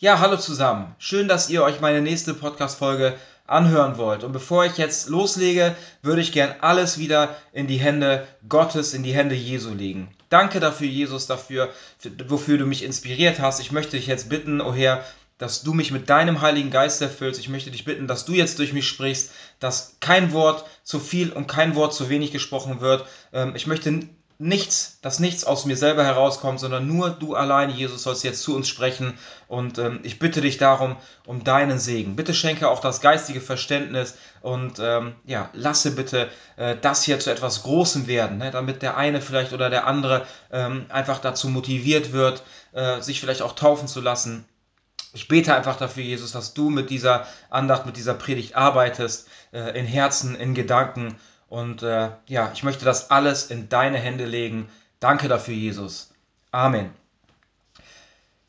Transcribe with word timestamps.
Ja, 0.00 0.20
hallo 0.20 0.36
zusammen. 0.36 0.94
Schön, 1.00 1.26
dass 1.26 1.50
ihr 1.50 1.64
euch 1.64 1.80
meine 1.80 2.00
nächste 2.00 2.32
Podcast-Folge 2.32 3.14
anhören 3.48 3.98
wollt. 3.98 4.22
Und 4.22 4.30
bevor 4.30 4.64
ich 4.64 4.76
jetzt 4.76 5.08
loslege, 5.08 5.74
würde 6.02 6.22
ich 6.22 6.30
gern 6.30 6.54
alles 6.60 6.98
wieder 6.98 7.36
in 7.52 7.66
die 7.66 7.78
Hände 7.78 8.24
Gottes, 8.48 8.94
in 8.94 9.02
die 9.02 9.12
Hände 9.12 9.34
Jesu 9.34 9.74
legen. 9.74 10.08
Danke 10.28 10.60
dafür, 10.60 10.86
Jesus, 10.86 11.26
dafür, 11.26 11.70
wofür 12.28 12.58
du 12.58 12.64
mich 12.64 12.84
inspiriert 12.84 13.40
hast. 13.40 13.58
Ich 13.58 13.72
möchte 13.72 13.96
dich 13.96 14.06
jetzt 14.06 14.28
bitten, 14.28 14.60
oh 14.60 14.72
Herr, 14.72 15.02
dass 15.36 15.64
du 15.64 15.74
mich 15.74 15.90
mit 15.90 16.08
deinem 16.08 16.42
Heiligen 16.42 16.70
Geist 16.70 17.02
erfüllst. 17.02 17.40
Ich 17.40 17.48
möchte 17.48 17.72
dich 17.72 17.84
bitten, 17.84 18.06
dass 18.06 18.24
du 18.24 18.34
jetzt 18.34 18.60
durch 18.60 18.72
mich 18.72 18.86
sprichst, 18.86 19.32
dass 19.58 19.96
kein 19.98 20.32
Wort 20.32 20.64
zu 20.84 21.00
viel 21.00 21.32
und 21.32 21.48
kein 21.48 21.74
Wort 21.74 21.92
zu 21.92 22.08
wenig 22.08 22.30
gesprochen 22.30 22.80
wird. 22.80 23.04
Ähm, 23.32 23.56
ich 23.56 23.66
möchte 23.66 24.00
nichts, 24.40 24.98
dass 25.02 25.18
nichts 25.18 25.42
aus 25.42 25.64
mir 25.64 25.76
selber 25.76 26.04
herauskommt, 26.04 26.60
sondern 26.60 26.86
nur 26.86 27.10
du 27.10 27.34
allein, 27.34 27.70
Jesus, 27.70 28.04
sollst 28.04 28.22
jetzt 28.22 28.42
zu 28.42 28.54
uns 28.54 28.68
sprechen. 28.68 29.18
Und 29.48 29.78
ähm, 29.78 29.98
ich 30.04 30.20
bitte 30.20 30.40
dich 30.40 30.58
darum, 30.58 30.96
um 31.26 31.42
deinen 31.42 31.80
Segen. 31.80 32.14
Bitte 32.14 32.32
schenke 32.32 32.68
auch 32.68 32.80
das 32.80 33.00
geistige 33.00 33.40
Verständnis 33.40 34.14
und 34.40 34.78
ähm, 34.78 35.16
ja, 35.24 35.50
lasse 35.54 35.90
bitte 35.90 36.28
äh, 36.56 36.76
das 36.80 37.02
hier 37.02 37.18
zu 37.18 37.30
etwas 37.30 37.64
Großem 37.64 38.06
werden, 38.06 38.38
ne, 38.38 38.52
damit 38.52 38.82
der 38.82 38.96
eine 38.96 39.20
vielleicht 39.20 39.52
oder 39.52 39.70
der 39.70 39.88
andere 39.88 40.24
ähm, 40.52 40.86
einfach 40.88 41.18
dazu 41.18 41.48
motiviert 41.48 42.12
wird, 42.12 42.44
äh, 42.72 43.00
sich 43.00 43.20
vielleicht 43.20 43.42
auch 43.42 43.56
taufen 43.56 43.88
zu 43.88 44.00
lassen. 44.00 44.44
Ich 45.14 45.26
bete 45.26 45.54
einfach 45.54 45.76
dafür, 45.76 46.04
Jesus, 46.04 46.30
dass 46.30 46.54
du 46.54 46.70
mit 46.70 46.90
dieser 46.90 47.26
Andacht, 47.50 47.86
mit 47.86 47.96
dieser 47.96 48.14
Predigt 48.14 48.54
arbeitest, 48.54 49.26
äh, 49.52 49.76
in 49.76 49.86
Herzen, 49.86 50.36
in 50.36 50.54
Gedanken 50.54 51.16
und 51.48 51.82
äh, 51.82 52.10
ja, 52.26 52.50
ich 52.52 52.62
möchte 52.62 52.84
das 52.84 53.10
alles 53.10 53.50
in 53.50 53.68
deine 53.68 53.98
Hände 53.98 54.24
legen. 54.24 54.68
Danke 55.00 55.28
dafür, 55.28 55.54
Jesus. 55.54 56.10
Amen. 56.50 56.90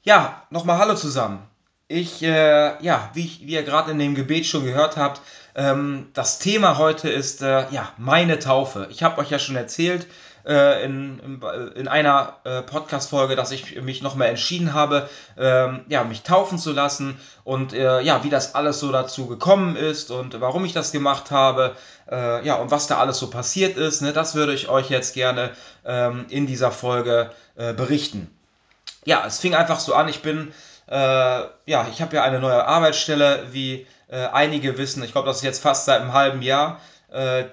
Ja, 0.04 0.44
nochmal 0.50 0.78
Hallo 0.78 0.96
zusammen. 0.96 1.44
Ich, 1.88 2.22
äh, 2.22 2.84
ja, 2.84 3.10
wie, 3.14 3.26
ich, 3.26 3.42
wie 3.48 3.54
ihr 3.54 3.64
gerade 3.64 3.92
in 3.92 4.00
dem 4.00 4.16
Gebet 4.16 4.46
schon 4.46 4.64
gehört 4.64 4.96
habt, 4.98 5.22
ähm, 5.56 6.10
das 6.14 6.40
Thema 6.40 6.78
heute 6.78 7.10
ist, 7.10 7.42
äh, 7.42 7.70
ja, 7.72 7.92
meine 7.98 8.40
Taufe. 8.40 8.88
Ich 8.92 9.02
habe 9.02 9.20
euch 9.20 9.30
ja 9.30 9.40
schon 9.40 9.56
erzählt, 9.56 10.08
äh, 10.50 10.84
in, 10.84 11.42
in, 11.76 11.88
einer 11.88 12.38
äh, 12.44 12.64
Podcast-Folge, 12.64 13.36
dass 13.36 13.52
ich 13.52 13.80
mich 13.82 14.02
nochmal 14.02 14.30
entschieden 14.30 14.74
habe, 14.74 15.08
ähm, 15.38 15.82
ja, 15.88 16.04
mich 16.04 16.24
taufen 16.24 16.58
zu 16.58 16.74
lassen 16.74 17.20
und 17.44 17.72
äh, 17.72 18.02
ja, 18.02 18.24
wie 18.24 18.32
das 18.32 18.56
alles 18.56 18.80
so 18.80 18.92
dazu 18.92 19.28
gekommen 19.28 19.76
ist 19.76 20.10
und 20.10 20.42
warum 20.42 20.66
ich 20.66 20.74
das 20.74 20.92
gemacht 20.92 21.30
habe, 21.30 21.76
äh, 22.12 22.44
ja, 22.44 22.56
und 22.56 22.72
was 22.72 22.88
da 22.88 22.98
alles 22.98 23.20
so 23.20 23.30
passiert 23.30 23.78
ist, 23.78 24.02
ne, 24.02 24.12
das 24.12 24.34
würde 24.34 24.54
ich 24.54 24.70
euch 24.70 24.90
jetzt 24.90 25.14
gerne 25.14 25.52
ähm, 25.86 26.26
in 26.30 26.48
dieser 26.48 26.72
Folge 26.72 27.30
äh, 27.56 27.74
berichten. 27.74 28.36
Ja, 29.06 29.24
es 29.28 29.38
fing 29.38 29.54
einfach 29.54 29.80
so 29.80 29.94
an, 29.94 30.10
ich 30.10 30.24
bin, 30.24 30.52
äh, 30.88 30.96
ja, 30.96 31.88
ich 31.92 32.02
habe 32.02 32.16
ja 32.16 32.24
eine 32.24 32.40
neue 32.40 32.66
Arbeitsstelle, 32.66 33.48
wie 33.52 33.86
einige 34.12 34.80
wissen, 34.80 35.04
ich 35.04 35.12
glaube, 35.12 35.28
das 35.28 35.38
ist 35.38 35.44
jetzt 35.44 35.62
fast 35.62 35.86
seit 35.86 36.02
einem 36.02 36.14
halben 36.14 36.42
Jahr, 36.42 36.82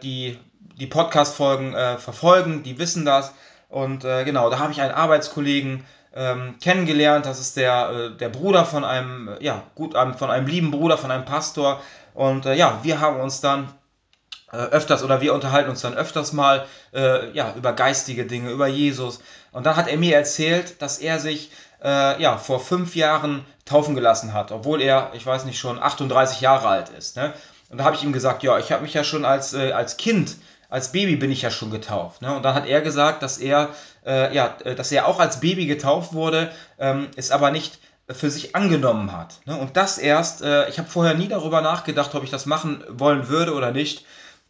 die 0.02 0.38
die 0.76 0.86
Podcast-Folgen 0.86 1.74
äh, 1.74 1.98
verfolgen, 1.98 2.62
die 2.62 2.78
wissen 2.78 3.04
das. 3.04 3.32
Und 3.68 4.04
äh, 4.04 4.24
genau, 4.24 4.50
da 4.50 4.58
habe 4.58 4.72
ich 4.72 4.80
einen 4.80 4.94
Arbeitskollegen 4.94 5.84
ähm, 6.14 6.56
kennengelernt. 6.60 7.26
Das 7.26 7.40
ist 7.40 7.56
der, 7.56 7.90
äh, 7.90 8.16
der 8.16 8.28
Bruder 8.28 8.64
von 8.64 8.84
einem, 8.84 9.30
ja, 9.40 9.62
gut, 9.74 9.94
von 9.94 10.30
einem 10.30 10.46
lieben 10.46 10.70
Bruder, 10.70 10.98
von 10.98 11.10
einem 11.10 11.24
Pastor. 11.24 11.80
Und 12.14 12.46
äh, 12.46 12.54
ja, 12.54 12.80
wir 12.82 13.00
haben 13.00 13.20
uns 13.20 13.40
dann 13.40 13.72
äh, 14.52 14.56
öfters 14.56 15.02
oder 15.02 15.20
wir 15.20 15.34
unterhalten 15.34 15.70
uns 15.70 15.80
dann 15.80 15.94
öfters 15.94 16.32
mal 16.32 16.66
äh, 16.94 17.30
ja, 17.32 17.54
über 17.56 17.72
geistige 17.72 18.26
Dinge, 18.26 18.50
über 18.50 18.66
Jesus. 18.66 19.20
Und 19.52 19.64
dann 19.66 19.76
hat 19.76 19.88
er 19.88 19.96
mir 19.96 20.16
erzählt, 20.16 20.80
dass 20.82 20.98
er 20.98 21.18
sich 21.18 21.50
ja, 21.78 22.38
vor 22.38 22.58
fünf 22.58 22.96
Jahren 22.96 23.44
taufen 23.66 23.94
gelassen 23.94 24.32
hat, 24.32 24.50
obwohl 24.50 24.80
er, 24.80 25.10
ich 25.12 25.24
weiß 25.24 25.44
nicht, 25.44 25.58
schon 25.58 25.80
38 25.80 26.40
Jahre 26.40 26.66
alt 26.66 26.88
ist. 26.88 27.16
Ne? 27.16 27.34
Und 27.68 27.78
da 27.78 27.84
habe 27.84 27.94
ich 27.94 28.02
ihm 28.02 28.14
gesagt, 28.14 28.42
ja, 28.42 28.58
ich 28.58 28.72
habe 28.72 28.82
mich 28.82 28.94
ja 28.94 29.04
schon 29.04 29.26
als, 29.26 29.54
als 29.54 29.98
Kind 29.98 30.36
als 30.68 30.92
Baby 30.92 31.16
bin 31.16 31.30
ich 31.30 31.42
ja 31.42 31.50
schon 31.50 31.70
getauft. 31.70 32.22
Ne? 32.22 32.34
Und 32.34 32.44
dann 32.44 32.54
hat 32.54 32.66
er 32.66 32.80
gesagt, 32.80 33.22
dass 33.22 33.38
er, 33.38 33.70
äh, 34.04 34.34
ja, 34.34 34.56
äh, 34.64 34.74
dass 34.74 34.92
er 34.92 35.06
auch 35.06 35.20
als 35.20 35.40
Baby 35.40 35.66
getauft 35.66 36.12
wurde, 36.12 36.50
ähm, 36.78 37.08
es 37.16 37.30
aber 37.30 37.50
nicht 37.50 37.78
für 38.10 38.30
sich 38.30 38.54
angenommen 38.54 39.12
hat. 39.12 39.40
Ne? 39.46 39.56
Und 39.56 39.76
das 39.76 39.98
erst, 39.98 40.42
äh, 40.42 40.68
ich 40.68 40.78
habe 40.78 40.88
vorher 40.88 41.14
nie 41.14 41.28
darüber 41.28 41.60
nachgedacht, 41.60 42.14
ob 42.14 42.22
ich 42.22 42.30
das 42.30 42.46
machen 42.46 42.84
wollen 42.88 43.28
würde 43.28 43.54
oder 43.54 43.72
nicht. 43.72 44.04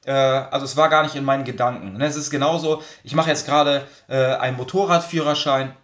Äh, 0.05 0.13
also 0.13 0.65
es 0.65 0.77
war 0.77 0.89
gar 0.89 1.03
nicht 1.03 1.15
in 1.15 1.25
meinen 1.25 1.45
Gedanken. 1.45 1.95
Ne? 1.95 2.07
Es 2.07 2.17
ist 2.17 2.31
genauso, 2.31 2.83
ich 3.03 3.15
mache 3.15 3.31
jetzt 3.31 3.47
gerade 3.47 3.87
äh, 4.09 4.35
einen 4.35 4.57
Motorradführerschein 4.57 5.75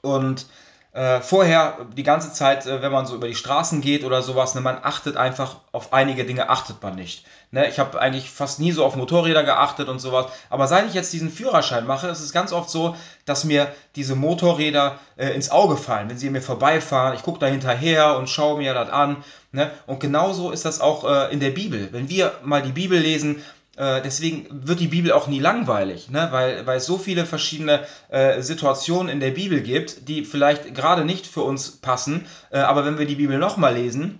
und 0.00 0.46
äh, 0.92 1.20
vorher 1.22 1.86
die 1.96 2.02
ganze 2.02 2.34
Zeit, 2.34 2.66
äh, 2.66 2.82
wenn 2.82 2.92
man 2.92 3.06
so 3.06 3.14
über 3.14 3.26
die 3.26 3.34
Straßen 3.34 3.80
geht 3.80 4.04
oder 4.04 4.20
sowas, 4.20 4.54
ne, 4.54 4.60
man 4.60 4.78
achtet 4.82 5.16
einfach 5.16 5.56
auf 5.72 5.94
einige 5.94 6.24
Dinge, 6.26 6.50
achtet 6.50 6.82
man 6.82 6.94
nicht. 6.94 7.24
Ne, 7.50 7.66
ich 7.66 7.78
habe 7.78 7.98
eigentlich 7.98 8.30
fast 8.30 8.60
nie 8.60 8.72
so 8.72 8.84
auf 8.84 8.94
Motorräder 8.94 9.42
geachtet 9.42 9.88
und 9.88 10.00
sowas. 10.00 10.26
Aber 10.50 10.68
seit 10.68 10.86
ich 10.86 10.92
jetzt 10.92 11.12
diesen 11.12 11.30
Führerschein 11.30 11.86
mache, 11.86 12.08
ist 12.08 12.20
es 12.20 12.32
ganz 12.32 12.52
oft 12.52 12.68
so, 12.68 12.94
dass 13.24 13.44
mir 13.44 13.72
diese 13.96 14.16
Motorräder 14.16 14.98
äh, 15.16 15.30
ins 15.30 15.50
Auge 15.50 15.78
fallen, 15.78 16.10
wenn 16.10 16.18
sie 16.18 16.28
mir 16.28 16.42
vorbeifahren. 16.42 17.14
Ich 17.14 17.22
gucke 17.22 17.38
da 17.38 17.46
hinterher 17.46 18.18
und 18.18 18.28
schaue 18.28 18.58
mir 18.58 18.74
das 18.74 18.90
an. 18.90 19.24
Ne? 19.50 19.70
Und 19.86 20.00
genauso 20.00 20.50
ist 20.50 20.66
das 20.66 20.82
auch 20.82 21.04
äh, 21.04 21.32
in 21.32 21.40
der 21.40 21.50
Bibel. 21.50 21.88
Wenn 21.92 22.10
wir 22.10 22.32
mal 22.42 22.60
die 22.60 22.72
Bibel 22.72 22.98
lesen, 22.98 23.42
deswegen 23.76 24.46
wird 24.50 24.80
die 24.80 24.88
Bibel 24.88 25.12
auch 25.12 25.28
nie 25.28 25.38
langweilig, 25.38 26.10
ne? 26.10 26.28
weil, 26.30 26.66
weil 26.66 26.76
es 26.76 26.84
so 26.84 26.98
viele 26.98 27.24
verschiedene 27.24 27.86
äh, 28.10 28.42
Situationen 28.42 29.10
in 29.10 29.20
der 29.20 29.30
Bibel 29.30 29.62
gibt, 29.62 30.08
die 30.08 30.24
vielleicht 30.24 30.74
gerade 30.74 31.06
nicht 31.06 31.26
für 31.26 31.42
uns 31.42 31.70
passen, 31.70 32.26
äh, 32.50 32.58
aber 32.58 32.84
wenn 32.84 32.98
wir 32.98 33.06
die 33.06 33.14
Bibel 33.14 33.38
nochmal 33.38 33.74
lesen, 33.74 34.18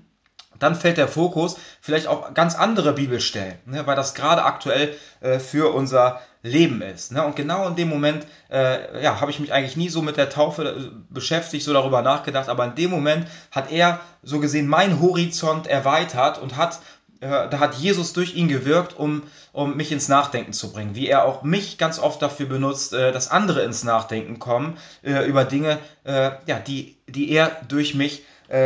dann 0.58 0.74
fällt 0.74 0.96
der 0.96 1.08
Fokus 1.08 1.56
vielleicht 1.80 2.06
auf 2.06 2.34
ganz 2.34 2.54
andere 2.54 2.92
Bibelstellen, 2.92 3.58
ne? 3.66 3.86
weil 3.86 3.96
das 3.96 4.14
gerade 4.14 4.44
aktuell 4.44 4.94
äh, 5.20 5.38
für 5.38 5.74
unser 5.74 6.20
Leben 6.42 6.82
ist. 6.82 7.12
Ne? 7.12 7.24
Und 7.24 7.36
genau 7.36 7.66
in 7.68 7.76
dem 7.76 7.88
Moment 7.88 8.26
äh, 8.50 9.02
ja, 9.02 9.20
habe 9.20 9.30
ich 9.30 9.40
mich 9.40 9.52
eigentlich 9.52 9.76
nie 9.76 9.88
so 9.88 10.02
mit 10.02 10.16
der 10.16 10.30
Taufe 10.30 10.64
äh, 10.64 10.90
beschäftigt, 11.08 11.64
so 11.64 11.72
darüber 11.72 12.02
nachgedacht, 12.02 12.48
aber 12.48 12.64
in 12.64 12.74
dem 12.74 12.90
Moment 12.90 13.26
hat 13.50 13.70
er 13.70 14.00
so 14.22 14.40
gesehen 14.40 14.68
meinen 14.68 15.00
Horizont 15.00 15.66
erweitert 15.66 16.40
und 16.40 16.56
hat 16.56 16.74
äh, 16.74 16.78
da 17.22 17.60
hat 17.60 17.76
Jesus 17.76 18.12
durch 18.12 18.34
ihn 18.34 18.48
gewirkt, 18.48 18.98
um, 18.98 19.22
um 19.52 19.76
mich 19.76 19.92
ins 19.92 20.08
Nachdenken 20.08 20.52
zu 20.52 20.72
bringen. 20.72 20.96
Wie 20.96 21.06
er 21.06 21.24
auch 21.24 21.44
mich 21.44 21.78
ganz 21.78 22.00
oft 22.00 22.20
dafür 22.20 22.46
benutzt, 22.46 22.92
äh, 22.92 23.12
dass 23.12 23.30
andere 23.30 23.62
ins 23.62 23.84
Nachdenken 23.84 24.40
kommen 24.40 24.76
äh, 25.02 25.24
über 25.26 25.44
Dinge, 25.44 25.78
ja, 26.04 26.58
die, 26.58 26.96
die 27.06 27.30
er 27.30 27.60
durch 27.68 27.94
mich 27.94 28.24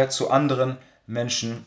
zu 0.09 0.31
anderen 0.31 0.78
Menschen 1.06 1.67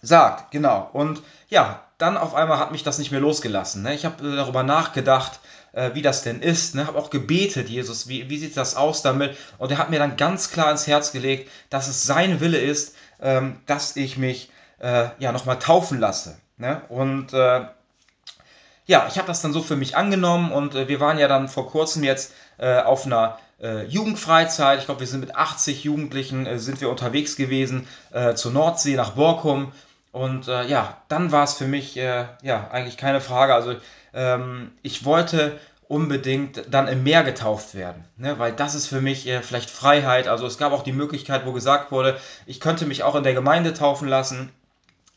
sagt. 0.00 0.52
Genau. 0.52 0.88
Und 0.92 1.22
ja, 1.48 1.82
dann 1.98 2.16
auf 2.16 2.36
einmal 2.36 2.60
hat 2.60 2.70
mich 2.70 2.84
das 2.84 2.98
nicht 2.98 3.10
mehr 3.10 3.20
losgelassen. 3.20 3.82
Ne? 3.82 3.94
Ich 3.94 4.04
habe 4.04 4.36
darüber 4.36 4.62
nachgedacht, 4.62 5.40
wie 5.92 6.02
das 6.02 6.22
denn 6.22 6.40
ist. 6.40 6.76
Ne? 6.76 6.86
Habe 6.86 6.98
auch 6.98 7.10
gebetet, 7.10 7.68
Jesus, 7.68 8.06
wie, 8.06 8.30
wie 8.30 8.38
sieht 8.38 8.56
das 8.56 8.76
aus 8.76 9.02
damit? 9.02 9.36
Und 9.58 9.72
er 9.72 9.78
hat 9.78 9.90
mir 9.90 9.98
dann 9.98 10.16
ganz 10.16 10.50
klar 10.50 10.70
ins 10.70 10.86
Herz 10.86 11.10
gelegt, 11.10 11.50
dass 11.68 11.88
es 11.88 12.04
sein 12.04 12.40
Wille 12.40 12.58
ist, 12.58 12.94
ähm, 13.20 13.56
dass 13.66 13.96
ich 13.96 14.16
mich 14.16 14.50
äh, 14.78 15.08
ja, 15.18 15.32
nochmal 15.32 15.58
taufen 15.58 15.98
lasse. 15.98 16.36
Ne? 16.56 16.82
Und 16.88 17.32
äh, 17.32 17.66
ja, 18.86 19.06
ich 19.08 19.18
habe 19.18 19.26
das 19.26 19.42
dann 19.42 19.52
so 19.52 19.62
für 19.62 19.76
mich 19.76 19.96
angenommen 19.96 20.52
und 20.52 20.74
äh, 20.74 20.88
wir 20.88 21.00
waren 21.00 21.18
ja 21.18 21.28
dann 21.28 21.48
vor 21.48 21.70
kurzem 21.70 22.04
jetzt 22.04 22.32
äh, 22.58 22.78
auf 22.78 23.04
einer 23.04 23.38
äh, 23.60 23.84
Jugendfreizeit. 23.84 24.78
Ich 24.78 24.84
glaube, 24.86 25.00
wir 25.00 25.06
sind 25.06 25.20
mit 25.20 25.34
80 25.34 25.84
Jugendlichen 25.84 26.46
äh, 26.46 26.58
sind 26.58 26.80
wir 26.80 26.90
unterwegs 26.90 27.36
gewesen 27.36 27.86
zur 28.36 28.52
Nordsee 28.52 28.94
nach 28.94 29.10
Borkum. 29.10 29.72
Und 30.12 30.46
ja, 30.46 30.96
dann 31.08 31.32
war 31.32 31.44
es 31.44 31.52
für 31.52 31.66
mich 31.66 31.96
ja 31.96 32.70
eigentlich 32.70 32.96
keine 32.96 33.20
Frage. 33.20 33.54
Also 33.54 33.74
ähm, 34.14 34.70
ich 34.82 35.04
wollte 35.04 35.58
unbedingt 35.88 36.64
dann 36.70 36.88
im 36.88 37.04
Meer 37.04 37.22
getauft 37.22 37.74
werden. 37.74 38.04
Ne? 38.16 38.38
Weil 38.38 38.52
das 38.52 38.74
ist 38.74 38.86
für 38.86 39.00
mich 39.00 39.26
äh, 39.28 39.42
vielleicht 39.42 39.70
Freiheit. 39.70 40.26
Also 40.26 40.46
es 40.46 40.58
gab 40.58 40.72
auch 40.72 40.82
die 40.82 40.92
Möglichkeit, 40.92 41.46
wo 41.46 41.52
gesagt 41.52 41.92
wurde, 41.92 42.18
ich 42.46 42.60
könnte 42.60 42.86
mich 42.86 43.02
auch 43.02 43.14
in 43.14 43.22
der 43.22 43.34
Gemeinde 43.34 43.72
taufen 43.72 44.08
lassen. 44.08 44.50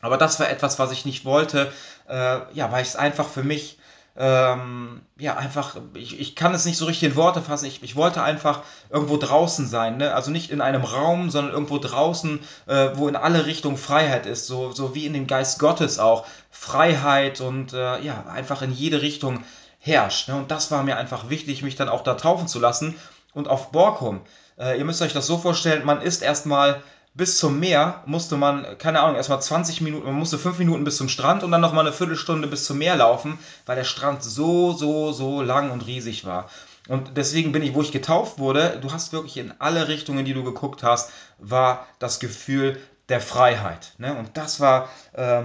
Aber 0.00 0.16
das 0.16 0.40
war 0.40 0.48
etwas, 0.48 0.78
was 0.78 0.92
ich 0.92 1.04
nicht 1.04 1.24
wollte, 1.24 1.72
äh, 2.08 2.38
ja, 2.52 2.72
weil 2.72 2.82
ich 2.82 2.88
es 2.88 2.96
einfach 2.96 3.28
für 3.28 3.42
mich, 3.42 3.78
ähm, 4.16 5.02
ja, 5.18 5.36
einfach, 5.36 5.76
ich, 5.94 6.18
ich 6.18 6.34
kann 6.34 6.54
es 6.54 6.64
nicht 6.64 6.78
so 6.78 6.86
richtig 6.86 7.10
in 7.10 7.16
Worte 7.16 7.42
fassen. 7.42 7.66
Ich, 7.66 7.82
ich 7.82 7.96
wollte 7.96 8.22
einfach 8.22 8.62
irgendwo 8.88 9.16
draußen 9.16 9.66
sein, 9.66 9.98
ne? 9.98 10.14
also 10.14 10.30
nicht 10.30 10.50
in 10.50 10.60
einem 10.60 10.84
Raum, 10.84 11.30
sondern 11.30 11.52
irgendwo 11.52 11.78
draußen, 11.78 12.40
äh, 12.66 12.90
wo 12.94 13.08
in 13.08 13.16
alle 13.16 13.46
Richtungen 13.46 13.76
Freiheit 13.76 14.26
ist, 14.26 14.46
so, 14.46 14.72
so 14.72 14.94
wie 14.94 15.06
in 15.06 15.12
dem 15.12 15.26
Geist 15.26 15.58
Gottes 15.58 15.98
auch. 15.98 16.26
Freiheit 16.50 17.40
und 17.40 17.72
äh, 17.72 18.00
ja, 18.00 18.24
einfach 18.26 18.62
in 18.62 18.72
jede 18.72 19.02
Richtung 19.02 19.44
herrscht. 19.78 20.28
Ne? 20.28 20.36
Und 20.36 20.50
das 20.50 20.70
war 20.70 20.82
mir 20.82 20.96
einfach 20.96 21.30
wichtig, 21.30 21.62
mich 21.62 21.76
dann 21.76 21.88
auch 21.88 22.02
da 22.02 22.14
taufen 22.14 22.48
zu 22.48 22.58
lassen. 22.58 22.96
Und 23.32 23.48
auf 23.48 23.70
Borkum, 23.70 24.20
äh, 24.58 24.76
ihr 24.78 24.84
müsst 24.84 25.02
euch 25.02 25.12
das 25.12 25.26
so 25.26 25.38
vorstellen, 25.38 25.84
man 25.84 26.02
ist 26.02 26.22
erstmal 26.22 26.82
bis 27.14 27.38
zum 27.38 27.58
Meer 27.58 28.02
musste 28.06 28.36
man, 28.36 28.78
keine 28.78 29.00
Ahnung, 29.00 29.16
erstmal 29.16 29.42
20 29.42 29.80
Minuten, 29.80 30.06
man 30.06 30.14
musste 30.14 30.38
5 30.38 30.58
Minuten 30.58 30.84
bis 30.84 30.96
zum 30.96 31.08
Strand 31.08 31.42
und 31.42 31.50
dann 31.50 31.60
nochmal 31.60 31.86
eine 31.86 31.94
Viertelstunde 31.94 32.48
bis 32.48 32.64
zum 32.64 32.78
Meer 32.78 32.96
laufen, 32.96 33.38
weil 33.66 33.76
der 33.76 33.84
Strand 33.84 34.22
so, 34.22 34.72
so, 34.72 35.12
so 35.12 35.42
lang 35.42 35.70
und 35.70 35.86
riesig 35.86 36.24
war. 36.24 36.48
Und 36.88 37.16
deswegen 37.16 37.52
bin 37.52 37.62
ich, 37.62 37.74
wo 37.74 37.82
ich 37.82 37.92
getauft 37.92 38.38
wurde, 38.38 38.78
du 38.80 38.92
hast 38.92 39.12
wirklich 39.12 39.36
in 39.36 39.52
alle 39.58 39.88
Richtungen, 39.88 40.24
die 40.24 40.34
du 40.34 40.44
geguckt 40.44 40.82
hast, 40.82 41.10
war 41.38 41.86
das 41.98 42.20
Gefühl 42.20 42.80
der 43.08 43.20
Freiheit. 43.20 43.92
Ne? 43.98 44.14
Und 44.14 44.36
das 44.36 44.60
war 44.60 44.88
äh, 45.12 45.42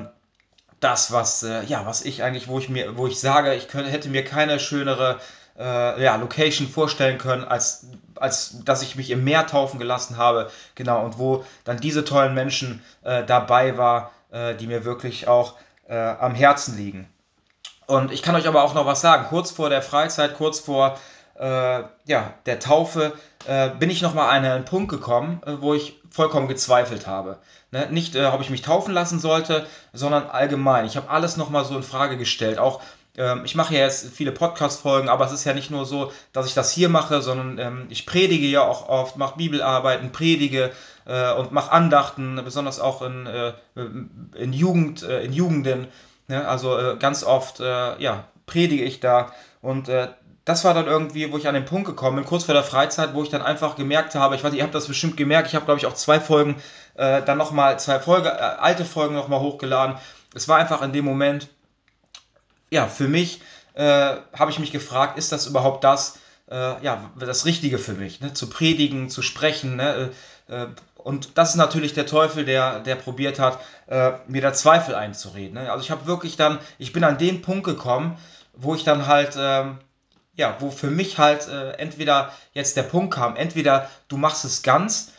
das, 0.80 1.12
was, 1.12 1.44
äh, 1.44 1.64
ja, 1.64 1.86
was 1.86 2.04
ich 2.04 2.24
eigentlich, 2.24 2.48
wo 2.48 2.60
ich 2.60 2.70
mir, 2.70 2.98
wo 2.98 3.08
ich 3.08 3.20
sage, 3.20 3.54
ich 3.56 3.68
könnte, 3.68 3.92
hätte 3.92 4.10
mir 4.10 4.24
keine 4.24 4.60
schönere 4.60 5.20
äh, 5.58 6.04
ja, 6.04 6.16
Location 6.16 6.68
vorstellen 6.68 7.18
können, 7.18 7.44
als, 7.44 7.88
als 8.16 8.64
dass 8.64 8.82
ich 8.82 8.96
mich 8.96 9.10
im 9.12 9.24
Meer 9.24 9.48
taufen 9.48 9.80
gelassen 9.80 10.18
habe. 10.18 10.50
Genau, 10.76 11.04
und 11.04 11.18
wo 11.18 11.46
dann 11.64 11.78
diese 11.78 12.04
tollen 12.04 12.34
Menschen 12.34 12.84
äh, 13.04 13.24
dabei 13.24 13.78
war, 13.78 14.12
äh, 14.32 14.56
die 14.56 14.68
mir 14.68 14.86
wirklich 14.86 15.28
auch 15.28 15.56
äh, 15.88 15.96
am 15.96 16.36
Herzen 16.36 16.78
liegen. 16.78 17.08
Und 17.88 18.12
ich 18.12 18.22
kann 18.22 18.36
euch 18.36 18.48
aber 18.48 18.64
auch 18.64 18.74
noch 18.74 18.86
was 18.86 19.02
sagen. 19.02 19.28
Kurz 19.30 19.52
vor 19.52 19.70
der 19.70 19.82
Freizeit, 19.82 20.36
kurz 20.36 20.60
vor 20.60 20.98
äh, 21.36 21.84
ja, 22.06 22.34
der 22.46 22.60
Taufe, 22.60 23.14
äh, 23.46 23.70
bin 23.70 23.90
ich 23.90 24.02
nochmal 24.02 24.36
an 24.36 24.46
einen 24.46 24.66
Punkt 24.66 24.90
gekommen, 24.90 25.42
wo 25.60 25.74
ich 25.74 26.02
vollkommen 26.10 26.48
gezweifelt 26.48 27.06
habe. 27.06 27.38
Ne? 27.72 27.88
Nicht, 27.92 28.16
ob 28.16 28.42
ich 28.42 28.50
mich 28.50 28.62
taufen 28.62 28.94
lassen 28.94 29.20
sollte, 29.20 29.68
sondern 29.94 30.28
allgemein. 30.28 30.86
Ich 30.86 30.98
habe 30.98 31.10
alles 31.10 31.38
nochmal 31.38 31.66
so 31.66 31.76
in 31.76 31.84
Frage 31.84 32.18
gestellt. 32.18 32.58
Auch 32.58 32.82
ich 33.46 33.56
mache 33.56 33.74
ja 33.74 33.82
jetzt 33.82 34.10
viele 34.14 34.32
Podcast-Folgen, 34.32 35.08
aber 35.08 35.26
es 35.26 35.32
ist 35.32 35.46
ja 35.46 35.54
nicht 35.54 35.72
nur 35.72 35.86
so, 35.86 36.12
dass 36.34 36.48
ich 36.48 36.54
das 36.54 36.72
hier 36.72 36.90
mache, 36.90 37.22
sondern 37.22 37.58
ähm, 37.60 37.86
ich 37.90 38.06
predige 38.06 38.48
ja 38.48 38.62
auch 38.62 38.90
oft, 38.90 39.16
mache 39.16 39.38
Bibelarbeiten, 39.38 40.12
predige 40.12 40.72
äh, 41.06 41.32
und 41.34 41.52
mache 41.52 41.72
Andachten, 41.72 42.42
besonders 42.44 42.80
auch 42.80 43.02
in, 43.02 43.26
äh, 43.26 43.54
in 44.36 44.52
Jugend, 44.52 45.04
äh, 45.04 45.24
in 45.24 45.32
Jugenden. 45.32 45.88
Ne? 46.28 46.46
Also 46.46 46.96
ganz 47.00 47.24
oft, 47.24 47.60
ja, 47.60 48.26
predige 48.46 48.84
ich 48.84 49.00
da 49.00 49.32
und 49.62 49.90
das 50.46 50.64
war 50.64 50.76
dann 50.76 50.86
irgendwie, 50.86 51.32
wo 51.32 51.38
ich 51.38 51.48
an 51.48 51.56
den 51.56 51.66
Punkt 51.66 51.88
gekommen 51.88 52.18
bin, 52.18 52.26
kurz 52.26 52.44
vor 52.44 52.54
der 52.54 52.64
Freizeit, 52.64 53.16
wo 53.16 53.24
ich 53.24 53.30
dann 53.30 53.42
einfach 53.42 53.76
gemerkt 53.76 54.14
habe, 54.14 54.36
ich 54.36 54.44
weiß, 54.44 54.54
ihr 54.54 54.62
habt 54.62 54.76
das 54.76 54.88
bestimmt 54.88 55.18
gemerkt, 55.18 55.48
ich 55.48 55.56
habe, 55.56 55.66
glaube 55.66 55.80
ich, 55.80 55.88
auch 55.88 55.96
zwei 55.96 56.20
Folgen, 56.20 56.56
äh, 56.94 57.24
dann 57.24 57.40
nochmal, 57.40 57.80
zwei 57.80 58.00
Folge, 58.00 58.30
äh, 58.30 58.42
alte 58.60 58.86
Folgen 58.86 59.16
nochmal 59.16 59.40
hochgeladen. 59.40 59.98
Es 60.36 60.48
war 60.48 60.58
einfach 60.58 60.84
in 60.84 60.94
dem 60.94 61.04
Moment, 61.04 61.50
ja, 62.76 62.88
für 62.88 63.08
mich 63.08 63.42
äh, 63.74 64.16
habe 64.34 64.52
ich 64.52 64.60
mich 64.60 64.72
gefragt, 64.72 65.18
ist 65.18 65.32
das 65.32 65.48
überhaupt 65.48 65.84
das, 65.86 66.20
äh, 66.52 66.84
ja, 66.84 67.10
das 67.18 67.46
Richtige 67.46 67.78
für 67.78 67.94
mich, 67.94 68.20
ne? 68.20 68.34
zu 68.34 68.50
predigen, 68.50 69.10
zu 69.10 69.22
sprechen. 69.22 69.78
Ne? 69.78 70.12
Äh, 70.50 70.54
äh, 70.54 70.68
und 70.96 71.38
das 71.38 71.52
ist 71.52 71.56
natürlich 71.56 71.94
der 71.94 72.06
Teufel, 72.06 72.44
der, 72.44 72.82
der 72.82 72.96
probiert 72.96 73.40
hat, 73.40 73.60
äh, 73.88 74.12
mir 74.28 74.42
da 74.42 74.54
Zweifel 74.54 74.94
einzureden. 74.94 75.54
Ne? 75.54 75.72
Also 75.72 75.84
ich 75.84 75.92
habe 75.92 76.06
wirklich 76.06 76.36
dann, 76.36 76.60
ich 76.78 76.92
bin 76.92 77.06
an 77.06 77.18
den 77.18 77.42
Punkt 77.42 77.64
gekommen, 77.64 78.18
wo 78.54 78.76
ich 78.76 78.84
dann 78.84 79.08
halt, 79.08 79.36
ähm, 79.40 79.78
ja, 80.36 80.58
wo 80.60 80.70
für 80.70 80.92
mich 80.92 81.18
halt 81.18 81.48
äh, 81.48 81.72
entweder 81.78 82.34
jetzt 82.52 82.76
der 82.76 82.84
Punkt 82.84 83.14
kam, 83.14 83.38
entweder 83.38 83.90
du 84.10 84.18
machst 84.18 84.44
es 84.44 84.64
ganz, 84.64 85.14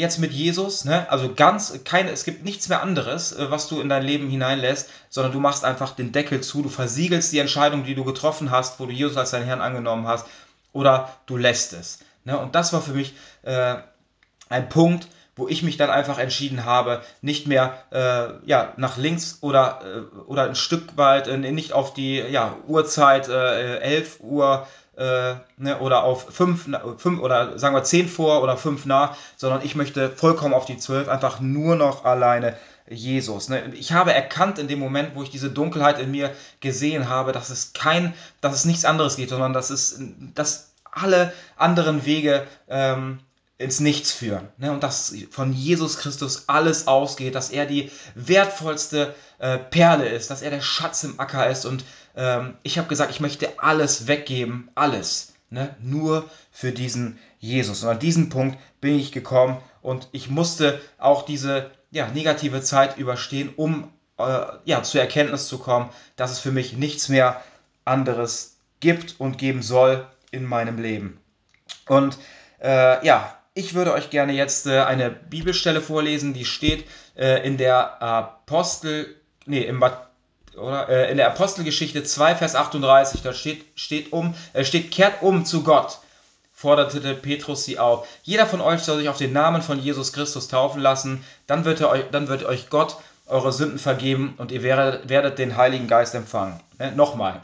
jetzt 0.00 0.18
mit 0.18 0.32
Jesus, 0.32 0.84
ne? 0.84 1.08
Also 1.10 1.34
ganz 1.34 1.84
keine, 1.84 2.10
es 2.10 2.24
gibt 2.24 2.44
nichts 2.44 2.68
mehr 2.68 2.82
anderes, 2.82 3.32
äh, 3.32 3.50
was 3.50 3.68
du 3.68 3.80
in 3.80 3.88
dein 3.88 4.02
Leben 4.02 4.28
hineinlässt, 4.28 4.90
sondern 5.08 5.32
du 5.32 5.40
machst 5.40 5.64
einfach 5.64 5.92
den 5.92 6.10
Deckel 6.10 6.40
zu, 6.40 6.62
du 6.62 6.68
versiegelst 6.68 7.32
die 7.32 7.38
Entscheidung, 7.38 7.84
die 7.84 7.94
du 7.94 8.04
getroffen 8.04 8.50
hast, 8.50 8.80
wo 8.80 8.86
du 8.86 8.92
Jesus 8.92 9.16
als 9.16 9.30
deinen 9.30 9.46
Herrn 9.46 9.60
angenommen 9.60 10.08
hast, 10.08 10.26
oder 10.72 11.10
du 11.26 11.36
lässt 11.36 11.72
es. 11.74 12.00
Ne? 12.24 12.38
Und 12.38 12.54
das 12.54 12.72
war 12.72 12.80
für 12.80 12.92
mich 12.92 13.14
äh, 13.42 13.76
ein 14.48 14.68
Punkt, 14.68 15.06
wo 15.36 15.48
ich 15.48 15.62
mich 15.62 15.76
dann 15.76 15.90
einfach 15.90 16.18
entschieden 16.18 16.64
habe, 16.64 17.02
nicht 17.22 17.46
mehr 17.46 17.74
äh, 17.90 18.48
ja, 18.48 18.72
nach 18.76 18.96
links 18.96 19.38
oder, 19.40 19.80
äh, 19.84 20.20
oder 20.22 20.44
ein 20.44 20.54
Stück 20.54 20.96
weit, 20.96 21.28
äh, 21.28 21.38
nicht 21.38 21.72
auf 21.72 21.94
die 21.94 22.16
ja, 22.16 22.56
Uhrzeit 22.66 23.28
äh, 23.28 23.78
11 23.78 24.20
Uhr 24.20 24.66
äh, 25.00 25.36
ne, 25.56 25.78
oder 25.80 26.04
auf 26.04 26.26
5, 26.30 26.68
5 26.98 27.20
oder 27.20 27.58
sagen 27.58 27.74
wir 27.74 27.82
10 27.82 28.06
vor 28.06 28.42
oder 28.42 28.58
5 28.58 28.84
nach, 28.84 29.16
sondern 29.36 29.62
ich 29.64 29.74
möchte 29.74 30.10
vollkommen 30.10 30.52
auf 30.52 30.66
die 30.66 30.76
12, 30.76 31.08
einfach 31.08 31.40
nur 31.40 31.74
noch 31.74 32.04
alleine 32.04 32.54
Jesus. 32.86 33.48
Ne? 33.48 33.72
Ich 33.74 33.92
habe 33.92 34.12
erkannt 34.12 34.58
in 34.58 34.68
dem 34.68 34.78
Moment, 34.78 35.14
wo 35.14 35.22
ich 35.22 35.30
diese 35.30 35.50
Dunkelheit 35.50 35.98
in 35.98 36.10
mir 36.10 36.30
gesehen 36.60 37.08
habe, 37.08 37.32
dass 37.32 37.48
es 37.48 37.72
kein, 37.72 38.12
dass 38.42 38.54
es 38.54 38.66
nichts 38.66 38.84
anderes 38.84 39.16
geht, 39.16 39.30
sondern 39.30 39.54
dass 39.54 39.70
es, 39.70 39.98
dass 40.34 40.74
alle 40.92 41.32
anderen 41.56 42.04
Wege 42.04 42.46
ähm, 42.68 43.20
ins 43.60 43.78
Nichts 43.78 44.10
führen. 44.10 44.48
Ne? 44.56 44.72
Und 44.72 44.82
dass 44.82 45.14
von 45.30 45.52
Jesus 45.52 45.98
Christus 45.98 46.44
alles 46.48 46.86
ausgeht, 46.86 47.34
dass 47.34 47.50
er 47.50 47.66
die 47.66 47.90
wertvollste 48.14 49.14
äh, 49.38 49.58
Perle 49.58 50.08
ist, 50.08 50.30
dass 50.30 50.40
er 50.40 50.50
der 50.50 50.62
Schatz 50.62 51.04
im 51.04 51.20
Acker 51.20 51.48
ist. 51.48 51.66
Und 51.66 51.84
ähm, 52.16 52.54
ich 52.62 52.78
habe 52.78 52.88
gesagt, 52.88 53.10
ich 53.10 53.20
möchte 53.20 53.58
alles 53.58 54.06
weggeben, 54.06 54.70
alles, 54.74 55.34
ne? 55.50 55.76
nur 55.82 56.28
für 56.50 56.72
diesen 56.72 57.18
Jesus. 57.38 57.82
Und 57.82 57.90
an 57.90 57.98
diesen 57.98 58.30
Punkt 58.30 58.58
bin 58.80 58.98
ich 58.98 59.12
gekommen 59.12 59.58
und 59.82 60.08
ich 60.12 60.30
musste 60.30 60.80
auch 60.96 61.26
diese 61.26 61.70
ja, 61.90 62.08
negative 62.08 62.62
Zeit 62.62 62.96
überstehen, 62.96 63.52
um 63.54 63.92
äh, 64.18 64.46
ja, 64.64 64.82
zur 64.82 65.02
Erkenntnis 65.02 65.48
zu 65.48 65.58
kommen, 65.58 65.90
dass 66.16 66.30
es 66.30 66.38
für 66.38 66.52
mich 66.52 66.72
nichts 66.72 67.10
mehr 67.10 67.42
anderes 67.84 68.56
gibt 68.80 69.20
und 69.20 69.36
geben 69.36 69.60
soll 69.60 70.06
in 70.30 70.46
meinem 70.46 70.78
Leben. 70.78 71.20
Und 71.86 72.16
äh, 72.62 73.04
ja, 73.04 73.36
ich 73.54 73.74
würde 73.74 73.92
euch 73.92 74.10
gerne 74.10 74.32
jetzt 74.32 74.66
äh, 74.66 74.80
eine 74.80 75.10
Bibelstelle 75.10 75.80
vorlesen, 75.80 76.34
die 76.34 76.44
steht 76.44 76.86
äh, 77.16 77.44
in 77.46 77.56
der 77.56 78.02
Apostel, 78.02 79.16
nee, 79.46 79.62
im, 79.62 79.82
oder, 80.56 80.88
äh, 80.88 81.10
in 81.10 81.16
der 81.16 81.28
Apostelgeschichte 81.28 82.02
2, 82.02 82.36
Vers 82.36 82.54
38. 82.54 83.22
Da 83.22 83.32
steht, 83.32 83.64
steht 83.74 84.12
um, 84.12 84.34
steht, 84.62 84.90
kehrt 84.90 85.22
um 85.22 85.44
zu 85.44 85.62
Gott, 85.62 85.98
forderte 86.52 87.14
Petrus 87.14 87.64
sie 87.64 87.78
auf. 87.78 88.06
Jeder 88.22 88.46
von 88.46 88.60
euch 88.60 88.80
soll 88.80 88.98
sich 88.98 89.08
auf 89.08 89.18
den 89.18 89.32
Namen 89.32 89.62
von 89.62 89.80
Jesus 89.80 90.12
Christus 90.12 90.48
taufen 90.48 90.80
lassen, 90.80 91.24
dann 91.46 91.64
wird, 91.64 91.80
er 91.80 91.90
euch, 91.90 92.04
dann 92.12 92.28
wird 92.28 92.44
euch 92.44 92.70
Gott 92.70 92.96
eure 93.26 93.52
Sünden 93.52 93.78
vergeben 93.78 94.34
und 94.38 94.50
ihr 94.52 94.62
werdet, 94.62 95.08
werdet 95.08 95.38
den 95.38 95.56
Heiligen 95.56 95.86
Geist 95.86 96.14
empfangen. 96.14 96.60
Ne? 96.78 96.92
Nochmal. 96.92 97.42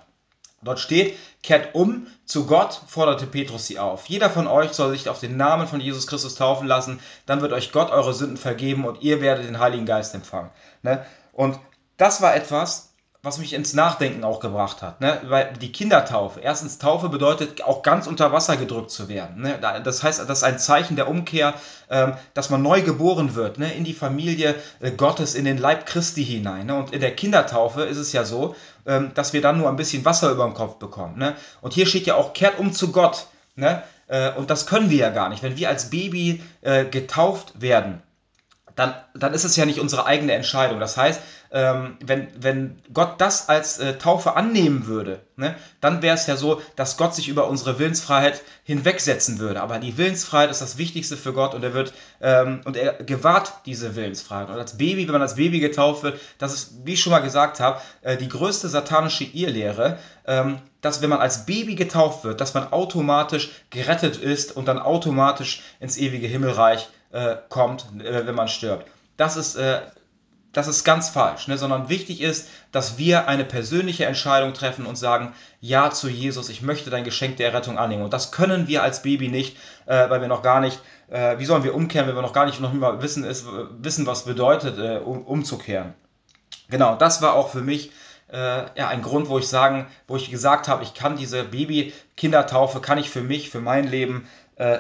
Dort 0.62 0.80
steht, 0.80 1.16
kehrt 1.42 1.74
um 1.74 2.06
zu 2.24 2.46
Gott, 2.46 2.80
forderte 2.86 3.26
Petrus 3.26 3.66
sie 3.66 3.78
auf. 3.78 4.06
Jeder 4.06 4.30
von 4.30 4.46
euch 4.46 4.72
soll 4.72 4.90
sich 4.90 5.08
auf 5.08 5.20
den 5.20 5.36
Namen 5.36 5.68
von 5.68 5.80
Jesus 5.80 6.06
Christus 6.06 6.34
taufen 6.34 6.66
lassen, 6.66 7.00
dann 7.26 7.40
wird 7.40 7.52
euch 7.52 7.72
Gott 7.72 7.90
eure 7.90 8.14
Sünden 8.14 8.36
vergeben 8.36 8.84
und 8.84 9.02
ihr 9.02 9.20
werdet 9.20 9.46
den 9.46 9.58
Heiligen 9.58 9.86
Geist 9.86 10.14
empfangen. 10.14 10.50
Ne? 10.82 11.04
Und 11.32 11.58
das 11.98 12.22
war 12.22 12.34
etwas, 12.34 12.94
was 13.26 13.38
mich 13.38 13.54
ins 13.54 13.74
Nachdenken 13.74 14.22
auch 14.22 14.38
gebracht 14.38 14.82
hat. 14.82 15.00
Ne? 15.00 15.20
Weil 15.24 15.52
die 15.60 15.72
Kindertaufe, 15.72 16.38
erstens 16.40 16.78
Taufe 16.78 17.08
bedeutet 17.08 17.60
auch 17.64 17.82
ganz 17.82 18.06
unter 18.06 18.30
Wasser 18.30 18.56
gedrückt 18.56 18.92
zu 18.92 19.08
werden. 19.08 19.42
Ne? 19.42 19.58
Das 19.82 20.04
heißt, 20.04 20.20
das 20.20 20.38
ist 20.38 20.44
ein 20.44 20.60
Zeichen 20.60 20.94
der 20.94 21.08
Umkehr, 21.08 21.54
ähm, 21.90 22.14
dass 22.34 22.50
man 22.50 22.62
neu 22.62 22.82
geboren 22.82 23.34
wird, 23.34 23.58
ne? 23.58 23.72
in 23.74 23.82
die 23.82 23.94
Familie 23.94 24.54
äh, 24.78 24.92
Gottes, 24.92 25.34
in 25.34 25.44
den 25.44 25.58
Leib 25.58 25.86
Christi 25.86 26.24
hinein. 26.24 26.66
Ne? 26.66 26.76
Und 26.76 26.92
in 26.92 27.00
der 27.00 27.16
Kindertaufe 27.16 27.82
ist 27.82 27.96
es 27.96 28.12
ja 28.12 28.24
so, 28.24 28.54
ähm, 28.86 29.10
dass 29.14 29.32
wir 29.32 29.42
dann 29.42 29.58
nur 29.58 29.68
ein 29.68 29.76
bisschen 29.76 30.04
Wasser 30.04 30.30
über 30.30 30.44
den 30.44 30.54
Kopf 30.54 30.76
bekommen. 30.76 31.18
Ne? 31.18 31.34
Und 31.62 31.74
hier 31.74 31.86
steht 31.86 32.06
ja 32.06 32.14
auch, 32.14 32.32
kehrt 32.32 32.60
um 32.60 32.72
zu 32.72 32.92
Gott. 32.92 33.26
Ne? 33.56 33.82
Äh, 34.06 34.30
und 34.34 34.50
das 34.50 34.66
können 34.66 34.88
wir 34.88 34.98
ja 34.98 35.10
gar 35.10 35.30
nicht. 35.30 35.42
Wenn 35.42 35.56
wir 35.56 35.68
als 35.68 35.90
Baby 35.90 36.42
äh, 36.60 36.84
getauft 36.84 37.60
werden, 37.60 38.02
dann, 38.76 38.94
dann 39.14 39.34
ist 39.34 39.44
es 39.44 39.56
ja 39.56 39.64
nicht 39.64 39.80
unsere 39.80 40.06
eigene 40.06 40.34
Entscheidung. 40.34 40.78
Das 40.78 40.96
heißt, 40.96 41.20
ähm, 41.50 41.96
wenn, 42.04 42.28
wenn 42.38 42.82
Gott 42.92 43.14
das 43.18 43.48
als 43.48 43.78
äh, 43.78 43.96
Taufe 43.96 44.36
annehmen 44.36 44.86
würde, 44.86 45.20
ne, 45.36 45.54
dann 45.80 46.02
wäre 46.02 46.14
es 46.14 46.26
ja 46.26 46.36
so, 46.36 46.60
dass 46.76 46.98
Gott 46.98 47.14
sich 47.14 47.28
über 47.28 47.48
unsere 47.48 47.78
Willensfreiheit 47.78 48.42
hinwegsetzen 48.64 49.38
würde. 49.38 49.62
Aber 49.62 49.78
die 49.78 49.96
Willensfreiheit 49.96 50.50
ist 50.50 50.60
das 50.60 50.76
Wichtigste 50.76 51.16
für 51.16 51.32
Gott 51.32 51.54
und 51.54 51.64
er 51.64 51.72
wird 51.72 51.94
ähm, 52.20 52.60
und 52.64 52.76
er 52.76 52.92
gewahrt 53.02 53.52
diese 53.64 53.96
Willensfreiheit. 53.96 54.50
Und 54.50 54.58
als 54.58 54.76
Baby, 54.76 55.06
wenn 55.06 55.12
man 55.12 55.22
als 55.22 55.36
Baby 55.36 55.60
getauft 55.60 56.02
wird, 56.02 56.20
das 56.38 56.52
ist, 56.52 56.74
wie 56.84 56.92
ich 56.92 57.00
schon 57.00 57.12
mal 57.12 57.20
gesagt 57.20 57.60
habe, 57.60 57.80
äh, 58.02 58.18
die 58.18 58.28
größte 58.28 58.68
satanische 58.68 59.24
Irrlehre, 59.24 59.98
ähm, 60.26 60.58
dass 60.82 61.00
wenn 61.00 61.10
man 61.10 61.20
als 61.20 61.46
Baby 61.46 61.76
getauft 61.76 62.24
wird, 62.24 62.42
dass 62.42 62.52
man 62.52 62.72
automatisch 62.72 63.50
gerettet 63.70 64.18
ist 64.18 64.54
und 64.54 64.68
dann 64.68 64.78
automatisch 64.78 65.62
ins 65.80 65.96
ewige 65.96 66.26
Himmelreich 66.26 66.88
äh, 67.10 67.36
kommt, 67.48 67.86
äh, 68.00 68.26
wenn 68.26 68.34
man 68.34 68.48
stirbt. 68.48 68.86
Das 69.16 69.36
ist, 69.36 69.56
äh, 69.56 69.80
das 70.56 70.68
ist 70.68 70.84
ganz 70.84 71.10
falsch, 71.10 71.48
ne? 71.48 71.58
sondern 71.58 71.90
wichtig 71.90 72.22
ist, 72.22 72.48
dass 72.72 72.96
wir 72.96 73.28
eine 73.28 73.44
persönliche 73.44 74.06
Entscheidung 74.06 74.54
treffen 74.54 74.86
und 74.86 74.96
sagen, 74.96 75.34
ja 75.60 75.90
zu 75.90 76.08
Jesus, 76.08 76.48
ich 76.48 76.62
möchte 76.62 76.88
dein 76.88 77.04
Geschenk 77.04 77.36
der 77.36 77.48
Errettung 77.48 77.76
annehmen. 77.76 78.04
Und 78.04 78.14
das 78.14 78.32
können 78.32 78.66
wir 78.66 78.82
als 78.82 79.02
Baby 79.02 79.28
nicht, 79.28 79.58
äh, 79.84 80.08
weil 80.08 80.22
wir 80.22 80.28
noch 80.28 80.42
gar 80.42 80.60
nicht, 80.60 80.80
äh, 81.10 81.38
wie 81.38 81.44
sollen 81.44 81.62
wir 81.62 81.74
umkehren, 81.74 82.08
wenn 82.08 82.14
wir 82.14 82.22
noch 82.22 82.32
gar 82.32 82.46
nicht 82.46 82.60
noch 82.60 82.72
mal 82.72 83.02
wissen, 83.02 83.22
ist, 83.22 83.44
wissen 83.78 84.06
was 84.06 84.24
bedeutet, 84.24 84.78
äh, 84.78 84.96
um, 84.96 85.26
umzukehren. 85.26 85.92
Genau, 86.70 86.96
das 86.96 87.20
war 87.20 87.34
auch 87.34 87.50
für 87.50 87.62
mich 87.62 87.92
ja, 88.28 88.88
ein 88.88 89.02
Grund, 89.02 89.28
wo 89.28 89.38
ich 89.38 89.46
sagen, 89.46 89.86
wo 90.08 90.16
ich 90.16 90.32
gesagt 90.32 90.66
habe, 90.66 90.82
ich 90.82 90.94
kann 90.94 91.16
diese 91.16 91.44
Baby-Kindertaufe, 91.44 92.80
kann 92.80 92.98
ich 92.98 93.08
für 93.08 93.22
mich, 93.22 93.50
für 93.50 93.60
mein 93.60 93.86
Leben 93.86 94.26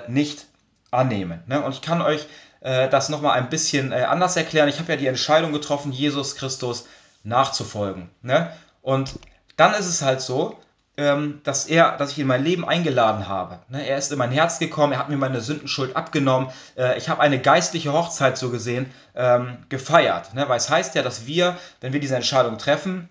nicht 0.08 0.46
annehmen. 0.96 1.42
Ne? 1.46 1.62
Und 1.62 1.72
ich 1.72 1.82
kann 1.82 2.02
euch 2.02 2.26
äh, 2.60 2.88
das 2.88 3.08
nochmal 3.08 3.38
ein 3.38 3.48
bisschen 3.48 3.92
äh, 3.92 4.02
anders 4.02 4.36
erklären. 4.36 4.68
Ich 4.68 4.78
habe 4.78 4.92
ja 4.92 4.98
die 4.98 5.06
Entscheidung 5.06 5.52
getroffen, 5.52 5.92
Jesus 5.92 6.36
Christus 6.36 6.86
nachzufolgen. 7.22 8.10
Ne? 8.22 8.50
Und 8.82 9.18
dann 9.56 9.74
ist 9.74 9.86
es 9.86 10.02
halt 10.02 10.20
so, 10.20 10.58
ähm, 10.96 11.40
dass 11.44 11.66
er, 11.66 11.96
dass 11.96 12.12
ich 12.12 12.18
in 12.18 12.26
mein 12.26 12.44
Leben 12.44 12.66
eingeladen 12.66 13.28
habe. 13.28 13.58
Ne, 13.68 13.86
er 13.86 13.98
ist 13.98 14.12
in 14.12 14.18
mein 14.18 14.30
Herz 14.30 14.58
gekommen, 14.58 14.94
er 14.94 14.98
hat 14.98 15.08
mir 15.08 15.16
meine 15.16 15.40
Sündenschuld 15.40 15.94
abgenommen. 15.94 16.48
Äh, 16.76 16.96
ich 16.96 17.08
habe 17.08 17.20
eine 17.20 17.38
geistliche 17.38 17.92
Hochzeit 17.92 18.38
so 18.38 18.50
gesehen 18.50 18.90
ähm, 19.14 19.58
gefeiert. 19.68 20.34
Ne, 20.34 20.48
weil 20.48 20.56
es 20.56 20.70
heißt 20.70 20.94
ja, 20.94 21.02
dass 21.02 21.26
wir, 21.26 21.58
wenn 21.80 21.92
wir 21.92 22.00
diese 22.00 22.16
Entscheidung 22.16 22.58
treffen, 22.58 23.08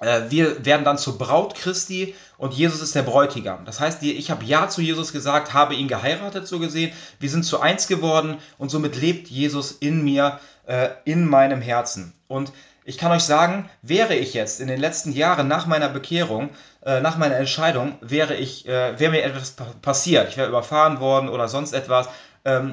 wir 0.00 0.64
werden 0.64 0.84
dann 0.84 0.98
zur 0.98 1.18
Braut 1.18 1.54
Christi 1.54 2.14
und 2.36 2.54
Jesus 2.54 2.80
ist 2.80 2.94
der 2.94 3.02
Bräutigam. 3.02 3.64
Das 3.64 3.80
heißt, 3.80 4.02
ich 4.02 4.30
habe 4.30 4.44
Ja 4.44 4.68
zu 4.68 4.80
Jesus 4.80 5.12
gesagt, 5.12 5.54
habe 5.54 5.74
ihn 5.74 5.88
geheiratet, 5.88 6.46
so 6.46 6.58
gesehen. 6.58 6.92
Wir 7.18 7.30
sind 7.30 7.44
zu 7.44 7.60
eins 7.60 7.88
geworden 7.88 8.38
und 8.58 8.70
somit 8.70 8.96
lebt 8.96 9.28
Jesus 9.28 9.72
in 9.72 10.04
mir, 10.04 10.38
äh, 10.66 10.90
in 11.04 11.26
meinem 11.26 11.60
Herzen. 11.60 12.12
Und 12.28 12.52
ich 12.84 12.96
kann 12.96 13.12
euch 13.12 13.24
sagen, 13.24 13.68
wäre 13.82 14.14
ich 14.14 14.34
jetzt 14.34 14.60
in 14.60 14.68
den 14.68 14.80
letzten 14.80 15.12
Jahren 15.12 15.48
nach 15.48 15.66
meiner 15.66 15.88
Bekehrung, 15.88 16.50
äh, 16.84 17.00
nach 17.00 17.18
meiner 17.18 17.36
Entscheidung, 17.36 17.98
wäre 18.00 18.34
ich, 18.34 18.66
wäre 18.66 19.10
mir 19.10 19.24
etwas 19.24 19.56
passiert, 19.82 20.28
ich 20.28 20.36
wäre 20.36 20.48
überfahren 20.48 21.00
worden 21.00 21.28
oder 21.28 21.48
sonst 21.48 21.72
etwas, 21.72 22.08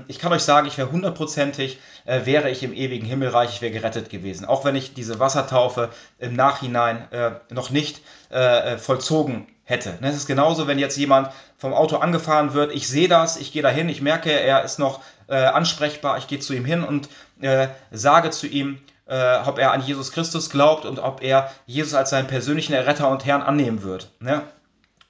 ich 0.07 0.19
kann 0.19 0.31
euch 0.31 0.43
sagen, 0.43 0.67
ich 0.67 0.77
wäre 0.77 0.91
hundertprozentig, 0.91 1.79
äh, 2.05 2.25
wäre 2.25 2.49
ich 2.49 2.63
im 2.63 2.73
ewigen 2.73 3.05
Himmelreich, 3.05 3.49
ich 3.49 3.61
wäre 3.61 3.71
gerettet 3.71 4.09
gewesen. 4.09 4.45
Auch 4.45 4.65
wenn 4.65 4.75
ich 4.75 4.93
diese 4.93 5.19
Wassertaufe 5.19 5.89
im 6.19 6.35
Nachhinein 6.35 7.11
äh, 7.11 7.31
noch 7.49 7.69
nicht 7.69 8.01
äh, 8.31 8.73
äh 8.73 8.77
vollzogen 8.77 9.47
hätte. 9.63 9.97
Es 10.01 10.15
ist 10.15 10.27
genauso, 10.27 10.67
wenn 10.67 10.77
jetzt 10.77 10.97
jemand 10.97 11.29
vom 11.57 11.73
Auto 11.73 11.97
angefahren 11.97 12.53
wird, 12.53 12.73
ich 12.73 12.87
sehe 12.87 13.07
das, 13.07 13.37
ich 13.37 13.51
gehe 13.51 13.63
dahin, 13.63 13.89
ich 13.89 14.01
merke, 14.01 14.31
er 14.31 14.63
ist 14.63 14.77
noch 14.77 15.01
äh, 15.27 15.35
ansprechbar, 15.35 16.19
ich 16.19 16.27
gehe 16.27 16.39
zu 16.39 16.53
ihm 16.53 16.65
hin 16.65 16.83
und 16.83 17.09
äh, 17.41 17.69
sage 17.91 18.29
zu 18.29 18.47
ihm, 18.47 18.79
ob 19.07 19.59
er 19.59 19.71
an 19.71 19.83
Jesus 19.83 20.11
Christus 20.11 20.49
glaubt 20.49 20.83
und 20.83 20.97
ob 20.97 21.21
er 21.21 21.51
Jesus 21.67 21.93
als 21.93 22.09
seinen 22.09 22.25
persönlichen 22.25 22.73
Erretter 22.73 23.07
und 23.07 23.23
Herrn 23.23 23.43
annehmen 23.43 23.83
wird. 23.83 24.09
Ne? 24.19 24.41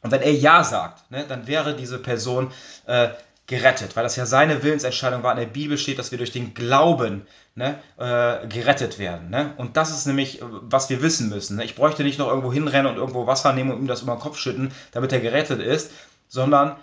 Und 0.06 0.12
wenn 0.12 0.22
er 0.22 0.34
Ja 0.34 0.64
sagt, 0.64 1.10
ne, 1.10 1.26
dann 1.28 1.48
wäre 1.48 1.76
diese 1.76 1.98
Person 1.98 2.52
äh, 2.86 3.08
gerettet, 3.48 3.96
weil 3.96 4.04
das 4.04 4.16
ja 4.16 4.26
seine 4.26 4.64
Willensentscheidung 4.64 5.24
war. 5.24 5.32
In 5.34 5.40
der 5.40 5.46
Bibel 5.46 5.78
steht, 5.78 6.00
dass 6.00 6.12
wir 6.12 6.18
durch 6.18 6.32
den 6.32 6.54
Glauben 6.54 7.28
ne, 7.54 7.80
äh, 7.98 8.48
gerettet 8.48 8.98
werden. 8.98 9.30
Ne? 9.30 9.54
Und 9.58 9.78
das 9.78 9.92
ist 9.92 10.08
nämlich, 10.08 10.42
äh, 10.42 10.46
was 10.50 10.90
wir 10.90 11.02
wissen 11.02 11.30
müssen. 11.30 11.58
Ne? 11.58 11.66
Ich 11.66 11.76
bräuchte 11.76 12.04
nicht 12.04 12.18
noch 12.18 12.28
irgendwo 12.28 12.52
hinrennen 12.52 12.92
und 12.92 12.98
irgendwo 12.98 13.28
Wasser 13.28 13.54
nehmen 13.54 13.72
und 13.72 13.80
ihm 13.80 13.88
das 13.88 14.02
über 14.02 14.16
den 14.16 14.22
Kopf 14.22 14.38
schütten, 14.38 14.72
damit 14.92 15.14
er 15.14 15.20
gerettet 15.20 15.62
ist, 15.62 15.92
sondern 16.28 16.76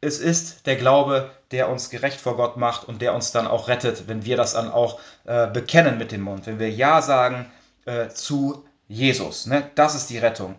es 0.00 0.20
ist 0.20 0.66
der 0.66 0.76
Glaube, 0.76 1.30
der 1.50 1.68
uns 1.68 1.90
gerecht 1.90 2.20
vor 2.20 2.36
Gott 2.36 2.56
macht 2.56 2.86
und 2.86 3.02
der 3.02 3.14
uns 3.14 3.32
dann 3.32 3.48
auch 3.48 3.66
rettet, 3.66 4.06
wenn 4.06 4.24
wir 4.24 4.36
das 4.36 4.52
dann 4.52 4.70
auch 4.70 5.00
äh, 5.24 5.48
bekennen 5.48 5.98
mit 5.98 6.12
dem 6.12 6.20
Mund, 6.20 6.46
wenn 6.46 6.60
wir 6.60 6.70
Ja 6.70 7.02
sagen 7.02 7.50
äh, 7.84 8.08
zu 8.08 8.64
Jesus. 8.86 9.46
Ne? 9.46 9.68
Das 9.74 9.96
ist 9.96 10.10
die 10.10 10.18
Rettung. 10.18 10.54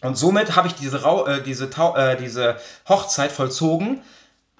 Und 0.00 0.16
somit 0.16 0.56
habe 0.56 0.68
ich 0.68 0.74
diese, 0.74 0.98
äh, 0.98 1.42
diese, 1.42 1.66
äh, 1.66 2.16
diese 2.16 2.56
Hochzeit 2.88 3.32
vollzogen 3.32 4.02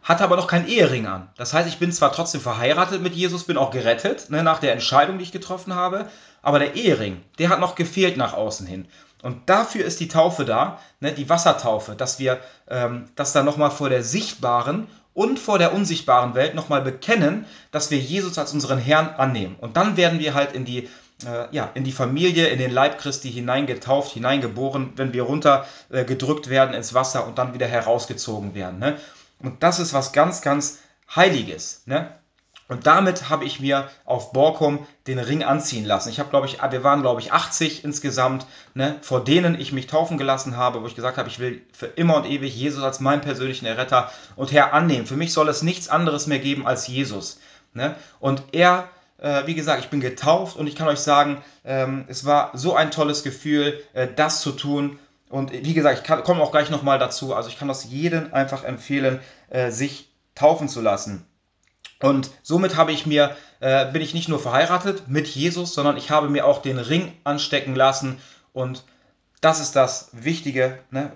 hatte 0.03 0.25
aber 0.25 0.37
noch 0.37 0.47
keinen 0.47 0.67
Ehering 0.67 1.07
an. 1.07 1.29
Das 1.37 1.53
heißt, 1.53 1.69
ich 1.69 1.79
bin 1.79 1.93
zwar 1.93 2.13
trotzdem 2.13 2.41
verheiratet 2.41 3.03
mit 3.03 3.15
Jesus, 3.15 3.45
bin 3.45 3.57
auch 3.57 3.71
gerettet, 3.71 4.31
ne, 4.31 4.43
nach 4.43 4.59
der 4.59 4.73
Entscheidung, 4.73 5.19
die 5.19 5.25
ich 5.25 5.33
getroffen 5.33 5.75
habe, 5.75 6.09
aber 6.43 6.59
der 6.59 6.75
Ehering, 6.75 7.23
der 7.39 7.51
hat 7.51 7.61
noch 7.61 7.75
gefehlt 7.75 8.17
nach 8.17 8.33
außen 8.33 8.67
hin. 8.67 8.87
Und 9.23 9.51
dafür 9.51 9.85
ist 9.85 10.01
die 10.01 10.09
Taufe 10.09 10.45
da, 10.45 10.79
ne, 11.01 11.13
die 11.13 11.29
Wassertaufe, 11.29 11.95
dass 11.95 12.19
wir 12.19 12.41
ähm, 12.69 13.05
das 13.17 13.33
dann 13.33 13.45
nochmal 13.45 13.71
vor 13.71 13.91
der 13.91 14.03
sichtbaren 14.03 14.87
und 15.13 15.39
vor 15.39 15.59
der 15.59 15.75
unsichtbaren 15.75 16.35
Welt 16.35 16.55
nochmal 16.55 16.83
bekennen, 16.83 17.45
dass 17.73 17.91
wir 17.91 17.99
Jesus 17.99 18.39
als 18.39 18.55
unseren 18.55 18.79
Herrn 18.79 19.09
annehmen. 19.19 19.57
Und 19.61 19.77
dann 19.77 19.97
werden 19.97 20.19
wir 20.21 20.35
halt 20.35 20.53
in 20.53 20.65
die, 20.65 20.89
äh, 21.27 21.49
ja, 21.51 21.71
in 21.75 21.85
die 21.85 21.93
Familie, 21.93 22.47
in 22.49 22.59
den 22.59 22.71
Leib 22.71 22.99
Christi 22.99 23.31
hineingetauft, 23.31 24.13
hineingeboren, 24.13 24.93
wenn 24.97 25.13
wir 25.13 25.25
runtergedrückt 25.25 26.47
äh, 26.47 26.51
werden 26.51 26.75
ins 26.75 26.95
Wasser 26.95 27.27
und 27.27 27.37
dann 27.37 27.53
wieder 27.53 27.67
herausgezogen 27.67 28.55
werden. 28.55 28.79
Ne? 28.79 28.97
Und 29.43 29.63
das 29.63 29.81
ist 29.81 29.93
was 29.93 30.13
ganz, 30.13 30.43
ganz 30.43 30.79
Heiliges. 31.15 31.83
Ne? 31.87 32.13
Und 32.71 32.87
damit 32.87 33.29
habe 33.29 33.45
ich 33.45 33.59
mir 33.59 33.91
auf 34.05 34.33
Borkum 34.33 34.87
den 35.09 35.19
Ring 35.19 35.43
anziehen 35.43 35.85
lassen. 35.85 36.09
Ich 36.09 36.21
habe, 36.21 36.31
glaube 36.31 36.47
ich, 36.47 36.59
wir 36.63 36.85
waren, 36.85 37.03
glaube 37.03 37.21
ich, 37.21 37.33
80 37.33 37.83
insgesamt, 37.83 38.47
ne, 38.75 38.97
vor 39.01 39.25
denen 39.25 39.61
ich 39.61 39.73
mich 39.73 39.89
taufen 39.89 40.19
gelassen 40.19 40.57
habe, 40.57 40.81
wo 40.81 40.87
ich 40.87 40.95
gesagt 40.95 41.19
habe, 41.19 41.29
ich 41.29 41.41
will 41.41 41.63
für 41.73 41.87
immer 41.87 42.15
und 42.15 42.27
ewig 42.27 42.55
Jesus 42.55 42.85
als 42.85 43.01
meinen 43.01 43.23
persönlichen 43.23 43.67
Erretter 43.67 44.13
und 44.37 44.53
Herr 44.53 44.73
annehmen. 44.73 45.05
Für 45.05 45.17
mich 45.17 45.33
soll 45.33 45.49
es 45.49 45.63
nichts 45.63 45.89
anderes 45.89 46.29
mehr 46.29 46.39
geben 46.39 46.65
als 46.65 46.87
Jesus. 46.87 47.41
Ne? 47.75 47.97
Und 48.21 48.45
er, 48.53 48.89
äh, 49.19 49.47
wie 49.47 49.57
gesagt, 49.57 49.83
ich 49.83 49.91
bin 49.91 50.01
getauft 50.01 50.57
und 50.57 50.69
ich 50.69 50.77
kann 50.77 50.87
euch 50.87 51.01
sagen, 51.01 51.43
ähm, 51.65 52.05
es 52.07 52.25
war 52.25 52.53
so 52.55 52.77
ein 52.77 52.93
tolles 52.93 53.25
Gefühl, 53.25 53.83
äh, 53.95 54.07
das 54.15 54.43
zu 54.43 54.53
tun 54.53 55.01
und 55.31 55.53
wie 55.53 55.75
gesagt, 55.75 56.03
ich 56.03 56.25
komme 56.25 56.43
auch 56.43 56.51
gleich 56.51 56.71
nochmal 56.71 56.99
dazu. 56.99 57.35
Also 57.35 57.49
ich 57.49 57.59
kann 57.59 57.69
das 57.69 57.85
jedem 57.85 58.35
einfach 58.35 58.65
empfehlen, 58.65 59.21
äh, 59.49 59.71
sich 59.71 60.11
taufen 60.35 60.69
zu 60.69 60.81
lassen. 60.81 61.25
Und 62.03 62.31
somit 62.43 62.77
habe 62.77 62.91
ich 62.91 63.07
mir, 63.07 63.37
äh, 63.61 63.91
bin 63.93 64.03
ich 64.03 64.13
nicht 64.13 64.29
nur 64.29 64.41
verheiratet 64.41 65.05
mit 65.07 65.29
Jesus, 65.29 65.73
sondern 65.73 65.97
ich 65.97 66.11
habe 66.11 66.29
mir 66.29 66.47
auch 66.47 66.61
den 66.63 66.79
Ring 66.79 67.13
anstecken 67.23 67.77
lassen. 67.77 68.19
Und 68.53 68.85
das 69.41 69.61
ist 69.61 69.77
das 69.77 70.09
Wichtige, 70.13 70.79
ne? 70.91 71.13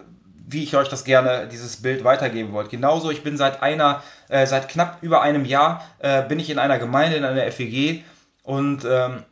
wie 0.47 0.63
ich 0.63 0.77
euch 0.77 0.89
das 0.89 1.05
gerne, 1.05 1.49
dieses 1.49 1.83
Bild 1.83 2.05
weitergeben 2.05 2.53
wollte. 2.53 2.71
Genauso, 2.71 3.11
ich 3.11 3.25
bin 3.25 3.37
seit 3.37 3.63
einer, 3.63 4.03
äh, 4.29 4.47
seit 4.47 4.69
knapp 4.69 4.99
über 5.03 5.23
einem 5.23 5.45
Jahr, 5.45 5.85
äh, 5.99 6.23
bin 6.23 6.39
ich 6.39 6.51
in 6.51 6.61
einer 6.61 6.79
Gemeinde, 6.79 7.17
in 7.17 7.25
einer 7.25 7.51
FEG 7.51 8.05
und 8.45 8.85
ähm, 8.85 9.25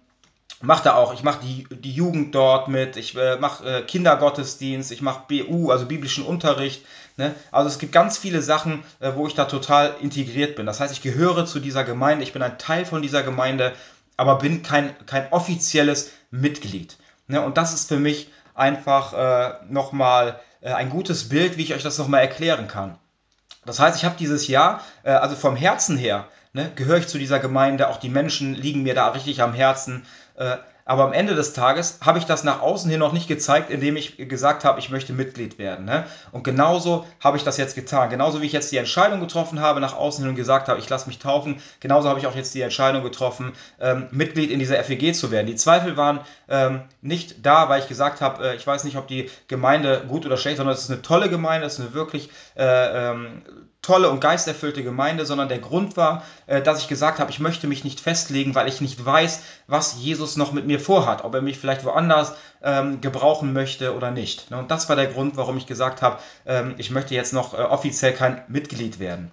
mache 0.62 0.84
da 0.84 0.94
auch, 0.94 1.12
ich 1.12 1.22
mache 1.22 1.40
die, 1.42 1.66
die 1.70 1.92
Jugend 1.92 2.34
dort 2.34 2.68
mit, 2.68 2.96
ich 2.96 3.16
äh, 3.16 3.36
mache 3.36 3.78
äh, 3.78 3.82
Kindergottesdienst, 3.82 4.92
ich 4.92 5.02
mache 5.02 5.24
BU, 5.28 5.70
also 5.70 5.86
biblischen 5.86 6.24
Unterricht. 6.24 6.84
Ne? 7.16 7.34
Also 7.50 7.68
es 7.68 7.78
gibt 7.78 7.92
ganz 7.92 8.16
viele 8.16 8.42
Sachen, 8.42 8.84
äh, 9.00 9.12
wo 9.14 9.26
ich 9.26 9.34
da 9.34 9.46
total 9.46 9.94
integriert 10.00 10.56
bin. 10.56 10.66
Das 10.66 10.80
heißt, 10.80 10.92
ich 10.92 11.02
gehöre 11.02 11.46
zu 11.46 11.60
dieser 11.60 11.84
Gemeinde, 11.84 12.24
ich 12.24 12.32
bin 12.32 12.42
ein 12.42 12.58
Teil 12.58 12.84
von 12.84 13.02
dieser 13.02 13.22
Gemeinde, 13.22 13.72
aber 14.16 14.38
bin 14.38 14.62
kein, 14.62 14.94
kein 15.06 15.32
offizielles 15.32 16.12
Mitglied. 16.30 16.96
Ne? 17.26 17.42
Und 17.42 17.56
das 17.56 17.74
ist 17.74 17.88
für 17.88 17.98
mich 17.98 18.30
einfach 18.54 19.12
äh, 19.12 19.54
nochmal 19.68 20.38
äh, 20.60 20.72
ein 20.72 20.90
gutes 20.90 21.28
Bild, 21.28 21.56
wie 21.56 21.62
ich 21.62 21.74
euch 21.74 21.82
das 21.82 21.98
nochmal 21.98 22.20
erklären 22.20 22.68
kann. 22.68 22.98
Das 23.64 23.78
heißt, 23.78 23.96
ich 23.96 24.04
habe 24.04 24.16
dieses 24.18 24.48
Jahr, 24.48 24.80
äh, 25.02 25.10
also 25.10 25.36
vom 25.36 25.56
Herzen 25.56 25.96
her, 25.96 26.26
ne, 26.52 26.70
gehöre 26.74 26.98
ich 26.98 27.08
zu 27.08 27.18
dieser 27.18 27.38
Gemeinde, 27.38 27.88
auch 27.88 27.98
die 27.98 28.08
Menschen 28.08 28.54
liegen 28.54 28.82
mir 28.82 28.94
da 28.94 29.08
richtig 29.08 29.42
am 29.42 29.54
Herzen. 29.54 30.04
Äh, 30.36 30.56
aber 30.84 31.04
am 31.04 31.12
Ende 31.12 31.34
des 31.34 31.52
Tages 31.52 32.00
habe 32.04 32.18
ich 32.18 32.24
das 32.24 32.42
nach 32.42 32.60
außen 32.60 32.90
hin 32.90 32.98
noch 32.98 33.12
nicht 33.12 33.28
gezeigt, 33.28 33.70
indem 33.70 33.96
ich 33.96 34.16
gesagt 34.16 34.64
habe, 34.64 34.80
ich 34.80 34.90
möchte 34.90 35.12
Mitglied 35.12 35.58
werden. 35.58 35.84
Ne? 35.84 36.04
Und 36.32 36.42
genauso 36.42 37.06
habe 37.20 37.36
ich 37.36 37.44
das 37.44 37.56
jetzt 37.56 37.76
getan. 37.76 38.10
Genauso 38.10 38.42
wie 38.42 38.46
ich 38.46 38.52
jetzt 38.52 38.72
die 38.72 38.78
Entscheidung 38.78 39.20
getroffen 39.20 39.60
habe, 39.60 39.80
nach 39.80 39.96
außen 39.96 40.24
hin 40.24 40.30
und 40.30 40.36
gesagt 40.36 40.68
habe, 40.68 40.80
ich 40.80 40.88
lasse 40.88 41.06
mich 41.06 41.20
taufen, 41.20 41.62
genauso 41.78 42.08
habe 42.08 42.18
ich 42.18 42.26
auch 42.26 42.34
jetzt 42.34 42.54
die 42.54 42.62
Entscheidung 42.62 43.04
getroffen, 43.04 43.52
ähm, 43.80 44.08
Mitglied 44.10 44.50
in 44.50 44.58
dieser 44.58 44.82
FEG 44.82 45.14
zu 45.14 45.30
werden. 45.30 45.46
Die 45.46 45.54
Zweifel 45.54 45.96
waren 45.96 46.20
ähm, 46.48 46.82
nicht 47.00 47.46
da, 47.46 47.68
weil 47.68 47.80
ich 47.80 47.88
gesagt 47.88 48.20
habe, 48.20 48.48
äh, 48.48 48.56
ich 48.56 48.66
weiß 48.66 48.82
nicht, 48.82 48.96
ob 48.96 49.06
die 49.06 49.30
Gemeinde 49.46 50.04
gut 50.08 50.26
oder 50.26 50.36
schlecht, 50.36 50.56
sondern 50.56 50.74
es 50.74 50.82
ist 50.82 50.90
eine 50.90 51.02
tolle 51.02 51.30
Gemeinde, 51.30 51.66
es 51.66 51.74
ist 51.74 51.80
eine 51.80 51.94
wirklich 51.94 52.28
äh, 52.56 53.10
ähm, 53.10 53.42
tolle 53.82 54.10
und 54.10 54.20
geisterfüllte 54.20 54.84
Gemeinde, 54.84 55.26
sondern 55.26 55.48
der 55.48 55.58
Grund 55.58 55.96
war, 55.96 56.22
äh, 56.46 56.62
dass 56.62 56.80
ich 56.80 56.88
gesagt 56.88 57.18
habe, 57.18 57.30
ich 57.30 57.40
möchte 57.40 57.66
mich 57.66 57.82
nicht 57.82 58.00
festlegen, 58.00 58.54
weil 58.54 58.68
ich 58.68 58.80
nicht 58.80 59.04
weiß, 59.04 59.42
was 59.66 59.96
Jesus 59.98 60.36
noch 60.36 60.52
mit 60.52 60.66
mir 60.66 60.78
vorhat, 60.78 61.24
ob 61.24 61.34
er 61.34 61.42
mich 61.42 61.58
vielleicht 61.58 61.84
woanders 61.84 62.32
ähm, 62.62 63.00
gebrauchen 63.00 63.52
möchte 63.52 63.94
oder 63.96 64.12
nicht. 64.12 64.50
Ne, 64.50 64.58
und 64.58 64.70
das 64.70 64.88
war 64.88 64.96
der 64.96 65.08
Grund, 65.08 65.36
warum 65.36 65.56
ich 65.56 65.66
gesagt 65.66 66.00
habe, 66.00 66.18
ähm, 66.46 66.74
ich 66.78 66.90
möchte 66.90 67.14
jetzt 67.14 67.32
noch 67.32 67.54
äh, 67.54 67.62
offiziell 67.62 68.12
kein 68.12 68.42
Mitglied 68.46 69.00
werden. 69.00 69.32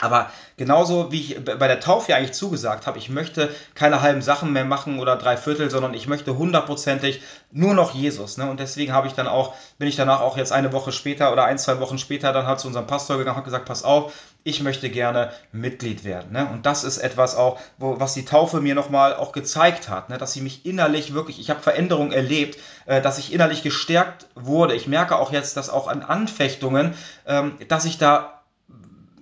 Aber 0.00 0.30
genauso 0.56 1.12
wie 1.12 1.20
ich 1.20 1.44
bei 1.44 1.68
der 1.68 1.78
Taufe 1.78 2.14
eigentlich 2.14 2.32
zugesagt 2.32 2.86
habe, 2.86 2.98
ich 2.98 3.10
möchte 3.10 3.54
keine 3.74 4.00
halben 4.00 4.22
Sachen 4.22 4.52
mehr 4.52 4.64
machen 4.64 4.98
oder 4.98 5.16
drei 5.16 5.36
Viertel, 5.36 5.70
sondern 5.70 5.92
ich 5.92 6.08
möchte 6.08 6.38
hundertprozentig 6.38 7.20
nur 7.52 7.74
noch 7.74 7.94
Jesus. 7.94 8.38
Ne? 8.38 8.50
Und 8.50 8.60
deswegen 8.60 8.92
habe 8.92 9.08
ich 9.08 9.12
dann 9.12 9.26
auch, 9.26 9.54
bin 9.78 9.88
ich 9.88 9.96
danach 9.96 10.20
auch 10.20 10.38
jetzt 10.38 10.52
eine 10.52 10.72
Woche 10.72 10.92
später 10.92 11.32
oder 11.32 11.44
ein, 11.44 11.58
zwei 11.58 11.80
Wochen 11.80 11.98
später 11.98 12.32
dann 12.32 12.46
halt 12.46 12.60
zu 12.60 12.66
unserem 12.66 12.86
Pastor 12.86 13.18
gegangen 13.18 13.38
und 13.38 13.44
gesagt, 13.44 13.66
pass 13.66 13.84
auf, 13.84 14.14
ich 14.42 14.62
möchte 14.62 14.88
gerne 14.88 15.32
Mitglied 15.52 16.02
werden. 16.02 16.32
Ne? 16.32 16.48
Und 16.50 16.64
das 16.64 16.82
ist 16.82 16.96
etwas 16.96 17.36
auch, 17.36 17.60
wo, 17.76 18.00
was 18.00 18.14
die 18.14 18.24
Taufe 18.24 18.62
mir 18.62 18.74
nochmal 18.74 19.14
auch 19.14 19.32
gezeigt 19.32 19.90
hat, 19.90 20.08
ne? 20.08 20.16
dass 20.16 20.32
sie 20.32 20.40
mich 20.40 20.64
innerlich 20.64 21.12
wirklich, 21.12 21.38
ich 21.38 21.50
habe 21.50 21.60
Veränderungen 21.60 22.12
erlebt, 22.12 22.58
äh, 22.86 23.02
dass 23.02 23.18
ich 23.18 23.34
innerlich 23.34 23.62
gestärkt 23.62 24.28
wurde. 24.34 24.74
Ich 24.74 24.86
merke 24.86 25.16
auch 25.16 25.30
jetzt, 25.30 25.58
dass 25.58 25.68
auch 25.68 25.88
an 25.88 26.02
Anfechtungen, 26.02 26.94
ähm, 27.26 27.58
dass 27.68 27.84
ich 27.84 27.98
da 27.98 28.39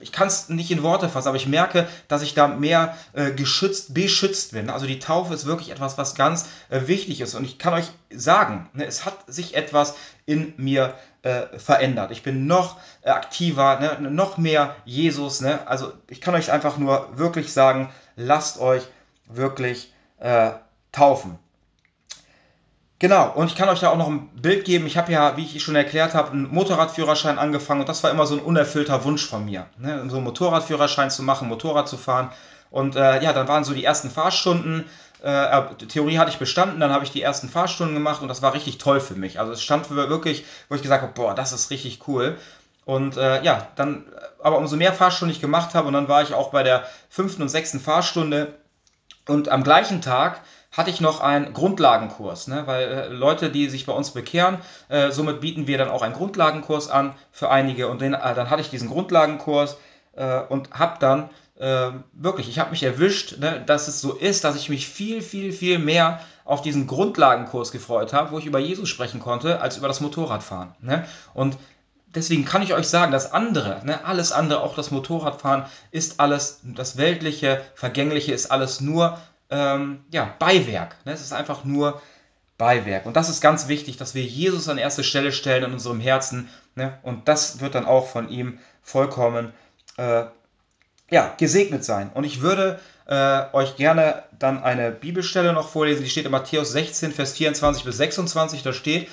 ich 0.01 0.13
kann 0.13 0.29
es 0.29 0.49
nicht 0.49 0.71
in 0.71 0.83
Worte 0.83 1.09
fassen, 1.09 1.29
aber 1.29 1.37
ich 1.37 1.47
merke, 1.47 1.89
dass 2.09 2.23
ich 2.23 2.35
da 2.35 2.49
mehr 2.49 2.97
äh, 3.13 3.33
geschützt, 3.33 3.95
beschützt 3.95 4.53
bin. 4.53 4.71
Also 4.71 4.87
die 4.87 4.99
Taufe 4.99 5.35
ist 5.35 5.47
wirklich 5.47 5.71
etwas, 5.71 5.99
was 5.99 6.15
ganz 6.15 6.49
äh, 6.69 6.87
wichtig 6.87 7.21
ist. 7.21 7.35
Und 7.35 7.45
ich 7.45 7.59
kann 7.59 7.75
euch 7.75 7.91
sagen, 8.11 8.69
ne, 8.73 8.87
es 8.87 9.05
hat 9.05 9.17
sich 9.27 9.57
etwas 9.57 9.95
in 10.27 10.55
mir 10.57 10.95
äh, 11.23 11.59
verändert. 11.59 12.11
Ich 12.11 12.23
bin 12.23 12.47
noch 12.47 12.79
äh, 13.03 13.11
aktiver, 13.11 13.81
ne, 13.81 14.11
noch 14.11 14.39
mehr 14.39 14.77
Jesus. 14.85 15.41
Ne? 15.41 15.67
Also 15.67 15.93
ich 16.09 16.21
kann 16.21 16.35
euch 16.35 16.53
einfach 16.53 16.79
nur 16.79 17.19
wirklich 17.19 17.53
sagen, 17.53 17.91
lasst 18.17 18.61
euch 18.61 18.83
wirklich 19.27 19.93
äh, 20.19 20.51
taufen. 20.93 21.39
Genau, 23.01 23.31
und 23.33 23.47
ich 23.47 23.55
kann 23.55 23.69
euch 23.69 23.79
da 23.79 23.91
auch 23.91 23.97
noch 23.97 24.09
ein 24.09 24.29
Bild 24.31 24.65
geben. 24.65 24.87
Ich 24.87 24.97
habe 24.97 25.13
ja, 25.13 25.37
wie 25.37 25.45
ich 25.45 25.63
schon 25.63 25.77
erklärt 25.77 26.15
habe, 26.15 26.33
einen 26.33 26.49
Motorradführerschein 26.53 27.39
angefangen 27.39 27.81
und 27.81 27.89
das 27.89 28.03
war 28.03 28.11
immer 28.11 28.27
so 28.27 28.35
ein 28.35 28.41
unerfüllter 28.41 29.05
Wunsch 29.05 29.25
von 29.25 29.45
mir, 29.45 29.67
ne? 29.79 30.05
so 30.09 30.17
einen 30.17 30.25
Motorradführerschein 30.25 31.11
zu 31.11 31.23
machen, 31.23 31.49
Motorrad 31.49 31.89
zu 31.89 31.97
fahren. 31.97 32.33
Und 32.71 32.97
äh, 32.97 33.23
ja, 33.23 33.33
dann 33.33 33.47
waren 33.47 33.63
so 33.63 33.73
die 33.73 33.85
ersten 33.85 34.11
Fahrstunden. 34.11 34.85
Äh, 35.23 35.63
Theorie 35.89 36.19
hatte 36.19 36.31
ich 36.31 36.39
bestanden, 36.39 36.81
dann 36.81 36.93
habe 36.93 37.05
ich 37.05 37.13
die 37.13 37.23
ersten 37.23 37.49
Fahrstunden 37.49 37.95
gemacht 37.95 38.21
und 38.21 38.29
das 38.29 38.43
war 38.43 38.53
richtig 38.53 38.79
toll 38.79 39.01
für 39.01 39.15
mich. 39.15 39.39
Also 39.39 39.53
es 39.53 39.63
stand 39.63 39.91
wirklich, 39.91 40.45
wo 40.69 40.75
ich 40.75 40.83
gesagt 40.83 41.03
habe, 41.03 41.13
boah, 41.13 41.35
das 41.35 41.53
ist 41.53 41.71
richtig 41.71 42.01
cool. 42.09 42.37
Und 42.85 43.17
äh, 43.17 43.43
ja, 43.43 43.69
dann, 43.77 44.07
aber 44.43 44.59
umso 44.59 44.77
mehr 44.77 44.93
Fahrstunden 44.93 45.35
ich 45.35 45.41
gemacht 45.41 45.75
habe 45.75 45.87
und 45.87 45.93
dann 45.93 46.09
war 46.09 46.23
ich 46.23 46.35
auch 46.35 46.51
bei 46.51 46.65
der 46.65 46.85
fünften 47.09 47.43
und 47.43 47.49
sechsten 47.49 47.79
Fahrstunde 47.79 48.55
und 49.27 49.51
am 49.51 49.63
gleichen 49.63 50.01
Tag 50.01 50.41
hatte 50.71 50.91
ich 50.91 51.01
noch 51.01 51.21
einen 51.21 51.55
Grundlagenkurs, 51.55 52.47
ne? 52.47 52.67
weil 52.67 52.89
äh, 52.89 53.09
Leute, 53.09 53.51
die 53.51 53.69
sich 53.69 53.87
bei 53.87 53.93
uns 53.93 54.11
bekehren, 54.11 54.59
äh, 54.89 55.11
somit 55.11 55.41
bieten 55.41 55.67
wir 55.67 55.79
dann 55.79 55.89
auch 55.89 56.03
einen 56.03 56.15
Grundlagenkurs 56.15 56.91
an 56.91 57.15
für 57.33 57.51
einige 57.51 57.89
und 57.89 58.01
den, 58.01 58.15
äh, 58.15 58.35
dann 58.35 58.51
hatte 58.51 58.61
ich 58.61 58.71
diesen 58.71 58.89
Grundlagenkurs 58.89 59.79
äh, 60.15 60.41
und 60.41 60.71
habe 60.73 60.97
dann 61.01 61.31
ähm, 61.61 62.05
wirklich, 62.13 62.49
ich 62.49 62.59
habe 62.59 62.71
mich 62.71 62.83
erwischt, 62.85 63.39
ne, 63.39 63.63
dass 63.67 63.89
es 63.89 64.01
so 64.01 64.13
ist, 64.13 64.45
dass 64.45 64.55
ich 64.57 64.69
mich 64.69 64.87
viel, 64.87 65.23
viel, 65.23 65.53
viel 65.53 65.79
mehr 65.79 66.21
auf 66.45 66.63
diesen 66.63 66.87
Grundlagenkurs 66.87 67.73
gefreut 67.73 68.13
habe, 68.13 68.31
wo 68.31 68.39
ich 68.39 68.47
über 68.47 68.61
Jesus 68.61 68.89
sprechen 68.89 69.21
konnte, 69.21 69.61
als 69.61 69.77
über 69.77 69.89
das 69.89 70.01
Motorradfahren. 70.01 70.75
Ne? 70.81 71.05
Und 71.35 71.59
deswegen 72.15 72.45
kann 72.45 72.63
ich 72.63 72.75
euch 72.75 72.89
sagen, 72.89 73.11
das 73.11 73.33
andere, 73.33 73.81
ne, 73.85 74.05
alles 74.05 74.31
andere, 74.31 74.63
auch 74.63 74.77
das 74.77 74.91
Motorradfahren, 74.91 75.65
ist 75.91 76.21
alles, 76.21 76.61
das 76.63 76.97
Weltliche, 76.97 77.61
Vergängliche 77.75 78.33
ist 78.33 78.53
alles 78.53 78.81
nur 78.81 79.19
ähm, 79.51 80.05
ja, 80.11 80.35
Beiwerk. 80.39 80.97
Ne? 81.05 81.13
Es 81.13 81.21
ist 81.21 81.33
einfach 81.33 81.65
nur 81.65 82.01
Beiwerk. 82.59 83.07
Und 83.07 83.17
das 83.17 83.29
ist 83.29 83.41
ganz 83.41 83.69
wichtig, 83.69 83.97
dass 83.97 84.15
wir 84.15 84.23
Jesus 84.23 84.69
an 84.69 84.79
erste 84.79 85.05
Stelle 85.05 85.33
stellen 85.33 85.65
in 85.65 85.73
unserem 85.73 86.01
Herzen. 86.01 86.49
Ne? 86.75 86.99
Und 87.03 87.29
das 87.29 87.61
wird 87.61 87.75
dann 87.75 87.87
auch 87.87 88.09
von 88.09 88.29
ihm 88.29 88.59
vollkommen 88.83 89.53
äh, 89.97 90.25
ja, 91.11 91.35
gesegnet 91.39 91.85
sein. 91.85 92.11
Und 92.13 92.25
ich 92.25 92.41
würde 92.41 92.81
äh, 93.07 93.45
euch 93.53 93.77
gerne 93.77 94.25
dann 94.39 94.63
eine 94.63 94.91
Bibelstelle 94.91 95.53
noch 95.53 95.69
vorlesen, 95.69 96.05
die 96.05 96.11
steht 96.11 96.27
in 96.27 96.33
Matthäus 96.33 96.73
16, 96.73 97.13
Vers 97.13 97.33
24 97.33 97.85
bis 97.85 97.97
26. 97.97 98.63
Da 98.63 98.73
steht, 98.73 99.09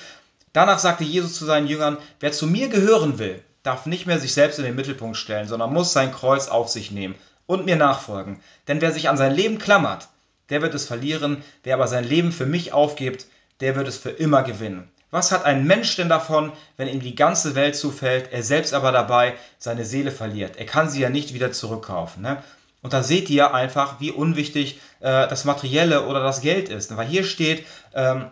danach 0.52 0.78
sagte 0.78 1.04
Jesus 1.04 1.36
zu 1.36 1.44
seinen 1.44 1.68
Jüngern, 1.68 1.96
wer 2.20 2.32
zu 2.32 2.46
mir 2.46 2.68
gehören 2.68 3.18
will, 3.18 3.42
darf 3.62 3.86
nicht 3.86 4.06
mehr 4.06 4.18
sich 4.18 4.34
selbst 4.34 4.58
in 4.58 4.64
den 4.64 4.76
Mittelpunkt 4.76 5.16
stellen, 5.16 5.48
sondern 5.48 5.72
muss 5.72 5.92
sein 5.92 6.12
Kreuz 6.12 6.48
auf 6.48 6.68
sich 6.68 6.90
nehmen 6.90 7.14
und 7.46 7.64
mir 7.64 7.76
nachfolgen. 7.76 8.40
Denn 8.68 8.80
wer 8.80 8.92
sich 8.92 9.08
an 9.08 9.16
sein 9.16 9.34
Leben 9.34 9.58
klammert, 9.58 10.08
der 10.50 10.62
wird 10.62 10.74
es 10.74 10.86
verlieren, 10.86 11.42
wer 11.62 11.74
aber 11.74 11.88
sein 11.88 12.04
Leben 12.04 12.32
für 12.32 12.46
mich 12.46 12.72
aufgibt, 12.72 13.26
der 13.60 13.76
wird 13.76 13.88
es 13.88 13.98
für 13.98 14.10
immer 14.10 14.42
gewinnen. 14.42 14.88
Was 15.10 15.32
hat 15.32 15.44
ein 15.44 15.66
Mensch 15.66 15.96
denn 15.96 16.08
davon, 16.08 16.52
wenn 16.76 16.88
ihm 16.88 17.00
die 17.00 17.14
ganze 17.14 17.54
Welt 17.54 17.76
zufällt, 17.76 18.32
er 18.32 18.42
selbst 18.42 18.74
aber 18.74 18.92
dabei 18.92 19.34
seine 19.58 19.84
Seele 19.84 20.10
verliert? 20.10 20.56
Er 20.56 20.66
kann 20.66 20.90
sie 20.90 21.00
ja 21.00 21.10
nicht 21.10 21.32
wieder 21.32 21.52
zurückkaufen. 21.52 22.22
Ne? 22.22 22.42
Und 22.82 22.92
da 22.92 23.02
seht 23.02 23.30
ihr 23.30 23.54
einfach, 23.54 24.00
wie 24.00 24.10
unwichtig 24.10 24.80
äh, 25.00 25.28
das 25.28 25.44
Materielle 25.44 26.06
oder 26.06 26.22
das 26.22 26.40
Geld 26.40 26.68
ist. 26.68 26.94
Weil 26.96 27.06
hier 27.06 27.24
steht, 27.24 27.64
ähm, 27.94 28.26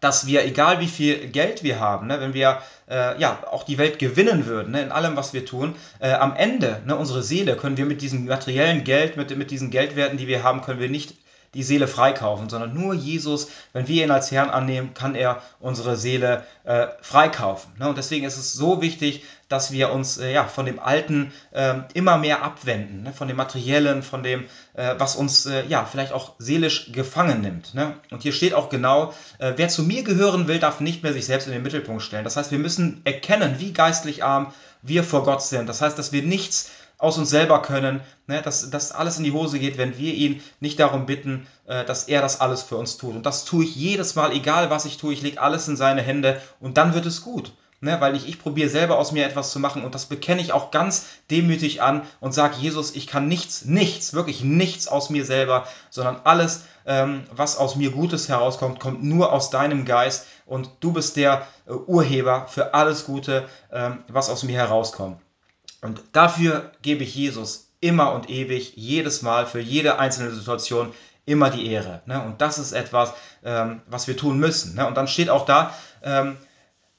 dass 0.00 0.26
wir, 0.26 0.44
egal 0.44 0.80
wie 0.80 0.86
viel 0.86 1.28
Geld 1.28 1.62
wir 1.62 1.80
haben, 1.80 2.08
ne, 2.08 2.20
wenn 2.20 2.34
wir 2.34 2.60
äh, 2.90 3.18
ja 3.18 3.42
auch 3.50 3.62
die 3.64 3.78
Welt 3.78 3.98
gewinnen 3.98 4.44
würden, 4.44 4.72
ne, 4.72 4.82
in 4.82 4.92
allem, 4.92 5.16
was 5.16 5.32
wir 5.32 5.46
tun, 5.46 5.74
äh, 5.98 6.12
am 6.12 6.36
Ende, 6.36 6.82
ne, 6.84 6.94
unsere 6.94 7.22
Seele 7.22 7.56
können 7.56 7.78
wir 7.78 7.86
mit 7.86 8.02
diesem 8.02 8.26
materiellen 8.26 8.84
Geld, 8.84 9.16
mit, 9.16 9.34
mit 9.36 9.50
diesen 9.50 9.70
Geldwerten, 9.70 10.18
die 10.18 10.28
wir 10.28 10.42
haben, 10.42 10.60
können 10.60 10.80
wir 10.80 10.90
nicht 10.90 11.14
die 11.54 11.62
Seele 11.62 11.88
freikaufen, 11.88 12.48
sondern 12.48 12.74
nur 12.74 12.94
Jesus, 12.94 13.48
wenn 13.72 13.88
wir 13.88 14.04
ihn 14.04 14.10
als 14.10 14.30
Herrn 14.30 14.50
annehmen, 14.50 14.94
kann 14.94 15.14
er 15.14 15.42
unsere 15.60 15.96
Seele 15.96 16.44
äh, 16.64 16.88
freikaufen. 17.00 17.72
Ne? 17.78 17.88
Und 17.88 17.98
deswegen 17.98 18.24
ist 18.24 18.36
es 18.36 18.52
so 18.52 18.82
wichtig, 18.82 19.24
dass 19.48 19.70
wir 19.70 19.92
uns 19.92 20.18
äh, 20.18 20.32
ja, 20.32 20.44
von 20.44 20.66
dem 20.66 20.78
Alten 20.78 21.32
äh, 21.52 21.74
immer 21.92 22.18
mehr 22.18 22.42
abwenden, 22.42 23.04
ne? 23.04 23.12
von 23.12 23.28
dem 23.28 23.36
Materiellen, 23.36 24.02
von 24.02 24.22
dem, 24.22 24.44
äh, 24.74 24.94
was 24.98 25.16
uns 25.16 25.46
äh, 25.46 25.64
ja, 25.66 25.84
vielleicht 25.84 26.12
auch 26.12 26.32
seelisch 26.38 26.92
gefangen 26.92 27.40
nimmt. 27.40 27.74
Ne? 27.74 27.94
Und 28.10 28.22
hier 28.22 28.32
steht 28.32 28.54
auch 28.54 28.68
genau, 28.68 29.12
äh, 29.38 29.52
wer 29.56 29.68
zu 29.68 29.82
mir 29.82 30.02
gehören 30.02 30.48
will, 30.48 30.58
darf 30.58 30.80
nicht 30.80 31.02
mehr 31.02 31.12
sich 31.12 31.26
selbst 31.26 31.46
in 31.46 31.52
den 31.52 31.62
Mittelpunkt 31.62 32.02
stellen. 32.02 32.24
Das 32.24 32.36
heißt, 32.36 32.50
wir 32.50 32.58
müssen 32.58 33.02
erkennen, 33.04 33.56
wie 33.58 33.72
geistlich 33.72 34.24
arm 34.24 34.52
wir 34.82 35.04
vor 35.04 35.24
Gott 35.24 35.42
sind. 35.42 35.68
Das 35.68 35.80
heißt, 35.80 35.98
dass 35.98 36.12
wir 36.12 36.22
nichts 36.22 36.70
aus 37.04 37.18
uns 37.18 37.30
selber 37.30 37.62
können, 37.62 38.00
ne, 38.26 38.42
dass, 38.42 38.70
dass 38.70 38.92
alles 38.92 39.18
in 39.18 39.24
die 39.24 39.32
Hose 39.32 39.58
geht, 39.58 39.78
wenn 39.78 39.98
wir 39.98 40.14
ihn 40.14 40.42
nicht 40.58 40.80
darum 40.80 41.06
bitten, 41.06 41.46
äh, 41.66 41.84
dass 41.84 42.04
er 42.04 42.22
das 42.22 42.40
alles 42.40 42.62
für 42.62 42.76
uns 42.76 42.96
tut. 42.96 43.14
Und 43.14 43.26
das 43.26 43.44
tue 43.44 43.64
ich 43.64 43.76
jedes 43.76 44.14
Mal, 44.14 44.32
egal 44.32 44.70
was 44.70 44.86
ich 44.86 44.96
tue, 44.96 45.12
ich 45.12 45.22
lege 45.22 45.40
alles 45.40 45.68
in 45.68 45.76
seine 45.76 46.02
Hände 46.02 46.40
und 46.60 46.78
dann 46.78 46.94
wird 46.94 47.06
es 47.06 47.22
gut. 47.22 47.52
Ne, 47.80 48.00
weil 48.00 48.14
nicht 48.14 48.26
ich 48.26 48.38
probiere 48.38 48.70
selber 48.70 48.98
aus 48.98 49.12
mir 49.12 49.26
etwas 49.26 49.50
zu 49.50 49.60
machen 49.60 49.84
und 49.84 49.94
das 49.94 50.06
bekenne 50.06 50.40
ich 50.40 50.54
auch 50.54 50.70
ganz 50.70 51.04
demütig 51.30 51.82
an 51.82 52.00
und 52.18 52.32
sage, 52.32 52.54
Jesus, 52.58 52.94
ich 52.94 53.06
kann 53.06 53.28
nichts, 53.28 53.66
nichts, 53.66 54.14
wirklich 54.14 54.42
nichts 54.42 54.88
aus 54.88 55.10
mir 55.10 55.26
selber, 55.26 55.66
sondern 55.90 56.22
alles, 56.24 56.64
ähm, 56.86 57.24
was 57.30 57.58
aus 57.58 57.76
mir 57.76 57.90
Gutes 57.90 58.30
herauskommt, 58.30 58.80
kommt 58.80 59.04
nur 59.04 59.32
aus 59.32 59.50
deinem 59.50 59.84
Geist 59.84 60.26
und 60.46 60.70
du 60.80 60.94
bist 60.94 61.16
der 61.16 61.46
äh, 61.66 61.72
Urheber 61.72 62.46
für 62.48 62.72
alles 62.72 63.04
Gute, 63.04 63.46
ähm, 63.70 64.02
was 64.08 64.30
aus 64.30 64.44
mir 64.44 64.56
herauskommt. 64.56 65.20
Und 65.84 66.00
dafür 66.12 66.72
gebe 66.80 67.04
ich 67.04 67.14
Jesus 67.14 67.68
immer 67.80 68.12
und 68.12 68.30
ewig, 68.30 68.72
jedes 68.74 69.20
Mal, 69.20 69.44
für 69.44 69.60
jede 69.60 69.98
einzelne 69.98 70.30
Situation 70.30 70.94
immer 71.26 71.50
die 71.50 71.70
Ehre. 71.70 72.00
Ne? 72.06 72.22
Und 72.22 72.40
das 72.40 72.58
ist 72.58 72.72
etwas, 72.72 73.12
ähm, 73.44 73.82
was 73.86 74.08
wir 74.08 74.16
tun 74.16 74.38
müssen. 74.38 74.76
Ne? 74.76 74.86
Und 74.86 74.96
dann 74.96 75.08
steht 75.08 75.28
auch 75.28 75.44
da, 75.44 75.74
ähm, 76.02 76.38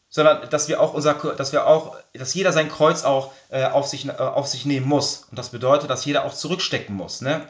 sondern 0.09 0.47
dass 0.51 0.67
wir 0.67 0.81
auch 0.81 0.93
unser, 0.93 1.15
dass 1.15 1.51
wir 1.51 1.65
auch, 1.65 1.97
dass 2.13 2.35
jeder 2.35 2.51
sein 2.51 2.69
Kreuz 2.69 3.03
auch 3.03 3.33
äh, 3.49 3.65
auf, 3.65 3.87
sich, 3.87 4.07
äh, 4.07 4.11
auf 4.11 4.45
sich 4.45 4.67
nehmen 4.67 4.87
muss. 4.87 5.25
Und 5.31 5.39
das 5.39 5.49
bedeutet, 5.49 5.89
dass 5.89 6.05
jeder 6.05 6.23
auch 6.23 6.35
zurückstecken 6.35 6.95
muss. 6.95 7.21
Ne? 7.21 7.41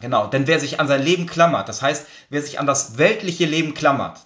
Genau, 0.00 0.28
denn 0.28 0.46
wer 0.46 0.60
sich 0.60 0.78
an 0.78 0.86
sein 0.86 1.02
Leben 1.02 1.26
klammert, 1.26 1.68
das 1.68 1.82
heißt, 1.82 2.06
wer 2.30 2.40
sich 2.40 2.60
an 2.60 2.68
das 2.68 2.98
weltliche 2.98 3.46
Leben 3.46 3.74
klammert, 3.74 4.20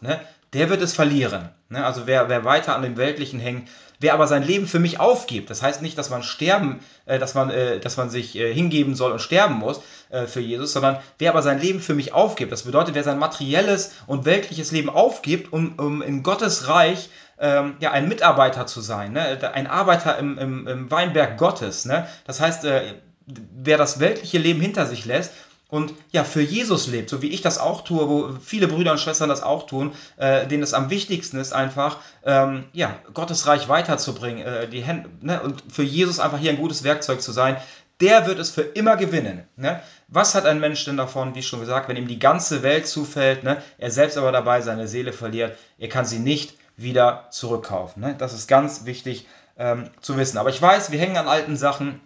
der 0.52 0.68
wird 0.68 0.82
es 0.82 0.92
verlieren. 0.92 1.48
Also 1.72 2.06
wer, 2.06 2.28
wer 2.28 2.44
weiter 2.44 2.76
an 2.76 2.82
dem 2.82 2.98
Weltlichen 2.98 3.40
hängt, 3.40 3.68
wer 4.00 4.14
aber 4.14 4.26
sein 4.26 4.42
Leben 4.42 4.66
für 4.66 4.78
mich 4.78 5.00
aufgibt, 5.00 5.50
das 5.50 5.62
heißt 5.62 5.82
nicht, 5.82 5.96
dass 5.98 6.10
man 6.10 6.22
sterben, 6.22 6.80
äh, 7.06 7.18
dass 7.18 7.34
man, 7.34 7.50
äh, 7.50 7.80
dass 7.80 7.96
man 7.96 8.10
sich 8.10 8.36
äh, 8.36 8.52
hingeben 8.52 8.94
soll 8.94 9.12
und 9.12 9.20
sterben 9.20 9.54
muss 9.54 9.80
äh, 10.10 10.26
für 10.26 10.40
Jesus, 10.40 10.72
sondern 10.72 10.98
wer 11.18 11.30
aber 11.30 11.42
sein 11.42 11.60
Leben 11.60 11.80
für 11.80 11.94
mich 11.94 12.12
aufgibt, 12.12 12.52
das 12.52 12.62
bedeutet, 12.62 12.94
wer 12.94 13.04
sein 13.04 13.18
materielles 13.18 13.92
und 14.06 14.24
weltliches 14.24 14.72
Leben 14.72 14.90
aufgibt, 14.90 15.52
um, 15.52 15.74
um 15.78 16.02
in 16.02 16.22
Gottes 16.22 16.68
Reich 16.68 17.10
ähm, 17.38 17.76
ja, 17.80 17.92
ein 17.92 18.08
Mitarbeiter 18.08 18.66
zu 18.66 18.80
sein, 18.80 19.12
ne? 19.12 19.38
ein 19.52 19.66
Arbeiter 19.66 20.18
im, 20.18 20.38
im, 20.38 20.66
im 20.66 20.90
Weinberg 20.90 21.36
Gottes. 21.36 21.84
Ne? 21.84 22.08
Das 22.24 22.40
heißt, 22.40 22.64
äh, 22.64 22.94
wer 23.26 23.76
das 23.76 24.00
weltliche 24.00 24.38
Leben 24.38 24.60
hinter 24.60 24.86
sich 24.86 25.04
lässt 25.04 25.32
und 25.68 25.94
ja, 26.12 26.22
für 26.22 26.42
Jesus 26.42 26.86
lebt, 26.86 27.10
so 27.10 27.22
wie 27.22 27.30
ich 27.30 27.42
das 27.42 27.58
auch 27.58 27.82
tue, 27.82 28.08
wo 28.08 28.30
viele 28.40 28.68
Brüder 28.68 28.92
und 28.92 29.00
Schwestern 29.00 29.28
das 29.28 29.42
auch 29.42 29.66
tun, 29.66 29.92
äh, 30.16 30.46
denen 30.46 30.62
es 30.62 30.74
am 30.74 30.90
wichtigsten 30.90 31.38
ist, 31.38 31.52
einfach 31.52 31.98
ähm, 32.24 32.64
ja, 32.72 32.96
Gottes 33.14 33.46
Reich 33.48 33.68
weiterzubringen, 33.68 34.46
äh, 34.46 34.68
die 34.68 34.84
Hände, 34.84 35.10
ne, 35.20 35.42
und 35.42 35.64
für 35.68 35.82
Jesus 35.82 36.20
einfach 36.20 36.38
hier 36.38 36.50
ein 36.50 36.58
gutes 36.58 36.84
Werkzeug 36.84 37.20
zu 37.20 37.32
sein, 37.32 37.56
der 38.00 38.26
wird 38.26 38.38
es 38.38 38.50
für 38.50 38.62
immer 38.62 38.96
gewinnen. 38.96 39.44
Ne? 39.56 39.80
Was 40.08 40.34
hat 40.34 40.46
ein 40.46 40.60
Mensch 40.60 40.84
denn 40.84 40.98
davon, 40.98 41.34
wie 41.34 41.42
schon 41.42 41.60
gesagt, 41.60 41.88
wenn 41.88 41.96
ihm 41.96 42.08
die 42.08 42.18
ganze 42.18 42.62
Welt 42.62 42.86
zufällt, 42.86 43.42
ne? 43.42 43.62
er 43.78 43.90
selbst 43.90 44.18
aber 44.18 44.32
dabei 44.32 44.60
seine 44.60 44.86
Seele 44.86 45.12
verliert, 45.12 45.56
er 45.78 45.88
kann 45.88 46.04
sie 46.04 46.18
nicht 46.18 46.54
wieder 46.76 47.26
zurückkaufen. 47.30 48.02
Ne? 48.02 48.14
Das 48.16 48.34
ist 48.34 48.48
ganz 48.48 48.84
wichtig 48.84 49.26
ähm, 49.58 49.88
zu 50.00 50.16
wissen. 50.16 50.36
Aber 50.38 50.50
ich 50.50 50.60
weiß, 50.60 50.92
wir 50.92 51.00
hängen 51.00 51.16
an 51.16 51.26
alten 51.26 51.56
Sachen 51.56 52.00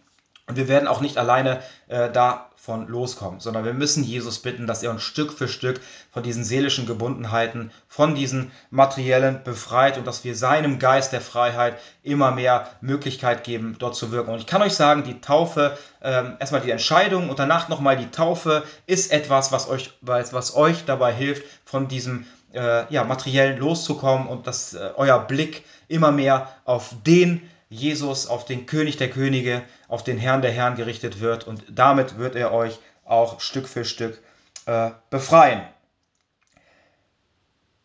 und 0.50 0.56
wir 0.56 0.66
werden 0.66 0.88
auch 0.88 1.00
nicht 1.00 1.16
alleine 1.16 1.62
äh, 1.86 2.10
da 2.10 2.50
von 2.56 2.88
loskommen, 2.88 3.38
sondern 3.38 3.64
wir 3.64 3.72
müssen 3.72 4.02
Jesus 4.02 4.40
bitten, 4.40 4.66
dass 4.66 4.82
er 4.82 4.90
uns 4.90 5.02
Stück 5.02 5.32
für 5.32 5.46
Stück 5.46 5.80
von 6.10 6.24
diesen 6.24 6.42
seelischen 6.42 6.86
Gebundenheiten, 6.86 7.70
von 7.86 8.16
diesen 8.16 8.50
materiellen 8.70 9.44
befreit 9.44 9.96
und 9.96 10.08
dass 10.08 10.24
wir 10.24 10.34
seinem 10.34 10.80
Geist 10.80 11.12
der 11.12 11.20
Freiheit 11.20 11.78
immer 12.02 12.32
mehr 12.32 12.68
Möglichkeit 12.80 13.44
geben, 13.44 13.76
dort 13.78 13.94
zu 13.94 14.10
wirken. 14.10 14.32
Und 14.32 14.40
ich 14.40 14.46
kann 14.46 14.60
euch 14.60 14.74
sagen, 14.74 15.04
die 15.04 15.20
Taufe, 15.20 15.78
ähm, 16.02 16.36
erstmal 16.40 16.62
die 16.62 16.72
Entscheidung 16.72 17.30
und 17.30 17.38
danach 17.38 17.68
nochmal 17.68 17.96
die 17.96 18.10
Taufe 18.10 18.64
ist 18.86 19.12
etwas, 19.12 19.52
was 19.52 19.68
euch, 19.68 19.92
was 20.00 20.56
euch 20.56 20.84
dabei 20.84 21.12
hilft, 21.12 21.44
von 21.64 21.86
diesem 21.86 22.26
äh, 22.52 22.92
ja, 22.92 23.04
materiellen 23.04 23.58
loszukommen 23.58 24.26
und 24.26 24.48
dass 24.48 24.74
äh, 24.74 24.90
euer 24.96 25.20
Blick 25.20 25.64
immer 25.86 26.10
mehr 26.10 26.48
auf 26.64 26.92
den 27.06 27.48
Jesus, 27.70 28.26
auf 28.26 28.44
den 28.44 28.66
König 28.66 28.96
der 28.96 29.10
Könige, 29.10 29.62
auf 29.88 30.02
den 30.02 30.18
Herrn 30.18 30.42
der 30.42 30.50
Herren 30.50 30.74
gerichtet 30.74 31.20
wird 31.20 31.46
und 31.46 31.64
damit 31.70 32.18
wird 32.18 32.34
er 32.34 32.52
euch 32.52 32.78
auch 33.04 33.40
Stück 33.40 33.68
für 33.68 33.84
Stück 33.84 34.20
äh, 34.66 34.90
befreien. 35.08 35.62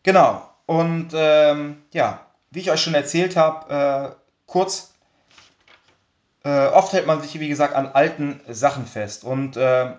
Genau, 0.02 0.48
und 0.66 1.10
ähm, 1.14 1.82
ja, 1.92 2.26
wie 2.50 2.60
ich 2.60 2.70
euch 2.70 2.82
schon 2.82 2.94
erzählt 2.94 3.36
habe, 3.36 4.14
äh, 4.14 4.16
kurz, 4.46 4.92
äh, 6.44 6.66
oft 6.66 6.92
hält 6.92 7.06
man 7.06 7.22
sich, 7.22 7.38
wie 7.38 7.48
gesagt, 7.48 7.74
an 7.74 7.86
alten 7.86 8.40
Sachen 8.48 8.86
fest 8.86 9.24
und 9.24 9.56
ähm, 9.56 9.94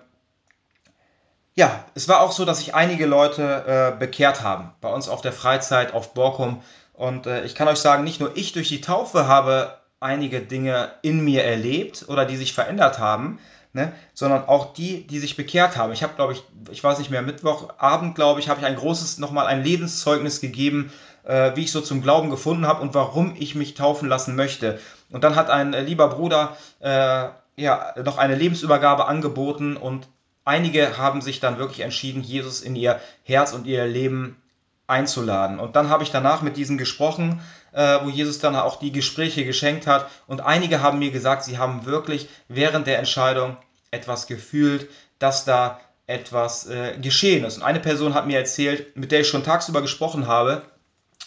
ja, 1.54 1.84
es 1.96 2.08
war 2.08 2.20
auch 2.20 2.30
so, 2.30 2.44
dass 2.44 2.58
sich 2.58 2.76
einige 2.76 3.06
Leute 3.06 3.94
äh, 3.94 3.98
bekehrt 3.98 4.42
haben 4.42 4.70
bei 4.80 4.90
uns 4.90 5.08
auf 5.08 5.22
der 5.22 5.32
Freizeit 5.32 5.92
auf 5.92 6.14
Borkum. 6.14 6.62
Und 6.98 7.26
äh, 7.26 7.44
ich 7.44 7.54
kann 7.54 7.68
euch 7.68 7.78
sagen, 7.78 8.02
nicht 8.02 8.18
nur 8.18 8.36
ich 8.36 8.52
durch 8.52 8.68
die 8.68 8.80
Taufe 8.80 9.28
habe 9.28 9.78
einige 10.00 10.40
Dinge 10.40 10.90
in 11.02 11.24
mir 11.24 11.44
erlebt 11.44 12.04
oder 12.08 12.24
die 12.24 12.36
sich 12.36 12.52
verändert 12.52 12.98
haben, 12.98 13.38
ne, 13.72 13.92
sondern 14.14 14.48
auch 14.48 14.72
die, 14.72 15.06
die 15.06 15.20
sich 15.20 15.36
bekehrt 15.36 15.76
haben. 15.76 15.92
Ich 15.92 16.02
habe, 16.02 16.14
glaube 16.16 16.32
ich, 16.32 16.42
ich 16.72 16.82
weiß 16.82 16.98
nicht 16.98 17.10
mehr, 17.10 17.22
Mittwochabend, 17.22 18.16
glaube 18.16 18.40
ich, 18.40 18.48
habe 18.48 18.58
ich 18.58 18.66
ein 18.66 18.74
großes, 18.74 19.18
nochmal 19.18 19.46
ein 19.46 19.62
Lebenszeugnis 19.62 20.40
gegeben, 20.40 20.92
äh, 21.22 21.52
wie 21.54 21.62
ich 21.62 21.72
so 21.72 21.80
zum 21.80 22.02
Glauben 22.02 22.30
gefunden 22.30 22.66
habe 22.66 22.82
und 22.82 22.94
warum 22.94 23.36
ich 23.38 23.54
mich 23.54 23.74
taufen 23.74 24.08
lassen 24.08 24.34
möchte. 24.34 24.80
Und 25.10 25.22
dann 25.22 25.36
hat 25.36 25.50
ein 25.50 25.74
äh, 25.74 25.82
lieber 25.82 26.08
Bruder 26.08 26.56
äh, 26.80 27.28
ja, 27.54 27.94
noch 28.04 28.18
eine 28.18 28.34
Lebensübergabe 28.34 29.06
angeboten 29.06 29.76
und 29.76 30.08
einige 30.44 30.98
haben 30.98 31.20
sich 31.20 31.38
dann 31.38 31.58
wirklich 31.58 31.80
entschieden, 31.80 32.22
Jesus 32.22 32.60
in 32.60 32.74
ihr 32.74 33.00
Herz 33.22 33.52
und 33.52 33.68
ihr 33.68 33.86
Leben 33.86 34.42
einzuladen. 34.88 35.60
Und 35.60 35.76
dann 35.76 35.88
habe 35.88 36.02
ich 36.02 36.10
danach 36.10 36.42
mit 36.42 36.56
diesen 36.56 36.78
gesprochen, 36.78 37.40
äh, 37.72 37.98
wo 38.02 38.08
Jesus 38.08 38.40
dann 38.40 38.56
auch 38.56 38.80
die 38.80 38.90
Gespräche 38.90 39.44
geschenkt 39.44 39.86
hat. 39.86 40.10
Und 40.26 40.40
einige 40.40 40.82
haben 40.82 40.98
mir 40.98 41.12
gesagt, 41.12 41.44
sie 41.44 41.58
haben 41.58 41.84
wirklich 41.84 42.28
während 42.48 42.86
der 42.88 42.98
Entscheidung 42.98 43.56
etwas 43.90 44.26
gefühlt, 44.26 44.88
dass 45.18 45.44
da 45.44 45.78
etwas 46.06 46.66
äh, 46.66 46.96
geschehen 47.00 47.44
ist. 47.44 47.58
Und 47.58 47.62
eine 47.62 47.80
Person 47.80 48.14
hat 48.14 48.26
mir 48.26 48.38
erzählt, 48.38 48.96
mit 48.96 49.12
der 49.12 49.20
ich 49.20 49.28
schon 49.28 49.44
tagsüber 49.44 49.82
gesprochen 49.82 50.26
habe, 50.26 50.62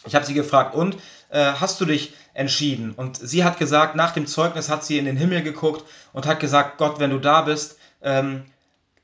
ich 0.05 0.15
habe 0.15 0.25
sie 0.25 0.33
gefragt, 0.33 0.73
und 0.73 0.95
äh, 1.29 1.53
hast 1.59 1.79
du 1.79 1.85
dich 1.85 2.13
entschieden? 2.33 2.91
Und 2.91 3.17
sie 3.17 3.43
hat 3.43 3.59
gesagt, 3.59 3.95
nach 3.95 4.11
dem 4.11 4.25
Zeugnis 4.25 4.69
hat 4.69 4.83
sie 4.83 4.97
in 4.97 5.05
den 5.05 5.17
Himmel 5.17 5.43
geguckt 5.43 5.85
und 6.13 6.25
hat 6.25 6.39
gesagt, 6.39 6.79
Gott, 6.79 6.99
wenn 6.99 7.11
du 7.11 7.19
da 7.19 7.41
bist, 7.41 7.77
ähm, 8.01 8.45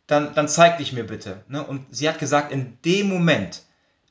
dann, 0.08 0.34
dann 0.34 0.48
zeig 0.48 0.80
dich 0.80 0.93
mir 0.93 1.06
bitte. 1.06 1.43
Ne? 1.48 1.63
Und 1.63 1.86
sie 1.91 2.10
hat 2.10 2.17
gesagt, 2.17 2.52
in 2.52 2.80
dem 2.84 3.10
Moment 3.10 3.62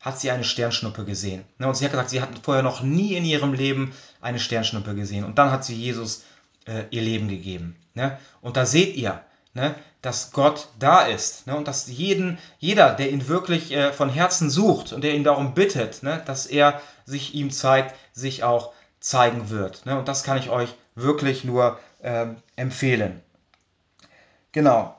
hat 0.07 0.21
sie 0.21 0.31
eine 0.31 0.45
Sternschnuppe 0.45 1.05
gesehen. 1.05 1.45
Ne? 1.59 1.67
Und 1.67 1.77
sie 1.77 1.85
hat 1.85 1.91
gesagt, 1.91 2.11
sie 2.11 2.23
hat 2.23 2.29
vorher 2.45 2.63
noch 2.63 2.81
nie 2.81 3.15
in 3.17 3.25
ihrem 3.25 3.53
Leben 3.53 3.93
eine 4.21 4.39
Sternschnuppe 4.39 4.95
gesehen. 4.95 5.25
Und 5.25 5.37
dann 5.37 5.51
hat 5.51 5.65
sie 5.65 5.75
Jesus 5.75 6.23
äh, 6.65 6.85
ihr 6.91 7.03
Leben 7.03 7.27
gegeben. 7.27 7.75
Ne? 7.95 8.17
Und 8.41 8.57
da 8.57 8.67
seht 8.67 8.95
ihr, 8.95 9.21
ne, 9.53 9.75
dass 10.03 10.31
Gott 10.31 10.69
da 10.79 11.03
ist 11.03 11.49
und 11.49 11.67
dass 11.67 11.89
jeden, 11.89 12.39
jeder, 12.61 12.93
der 12.93 13.11
ihn 13.11 13.27
wirklich 13.27 13.73
äh, 13.73 13.93
von 13.93 14.09
Herzen 14.09 14.49
sucht 14.49 14.93
und 14.93 15.03
der 15.03 15.13
ihn 15.13 15.25
darum 15.25 15.55
bittet, 15.55 16.03
dass 16.05 16.47
er 16.47 16.81
sich 17.05 17.35
ihm 17.35 17.51
zeigt, 17.51 17.97
sich 18.13 18.45
auch 18.45 18.75
zeigen 19.01 19.51
wird. 19.51 19.83
Und 19.87 20.07
das 20.07 20.23
kann 20.23 20.39
ich 20.39 20.51
euch 20.51 20.73
wirklich 20.95 21.43
nur 21.43 21.81
äh, 22.01 22.27
empfehlen. 22.55 23.23
Genau. 24.53 24.95